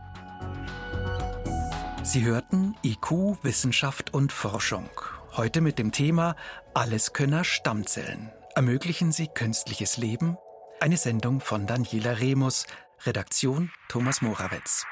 Sie 2.04 2.24
hörten 2.24 2.76
IQ, 2.86 3.44
Wissenschaft 3.44 4.14
und 4.14 4.32
Forschung. 4.32 4.90
Heute 5.36 5.60
mit 5.60 5.78
dem 5.78 5.92
Thema 5.92 6.36
Alleskönner 6.74 7.44
Stammzellen. 7.44 8.32
Ermöglichen 8.56 9.12
sie 9.12 9.28
künstliches 9.28 9.98
Leben? 9.98 10.38
Eine 10.80 10.98
Sendung 10.98 11.42
von 11.42 11.68
Daniela 11.68 12.14
Remus, 12.14 12.66
Redaktion 13.06 13.72
Thomas 13.90 14.22
Morawetz. 14.22 14.86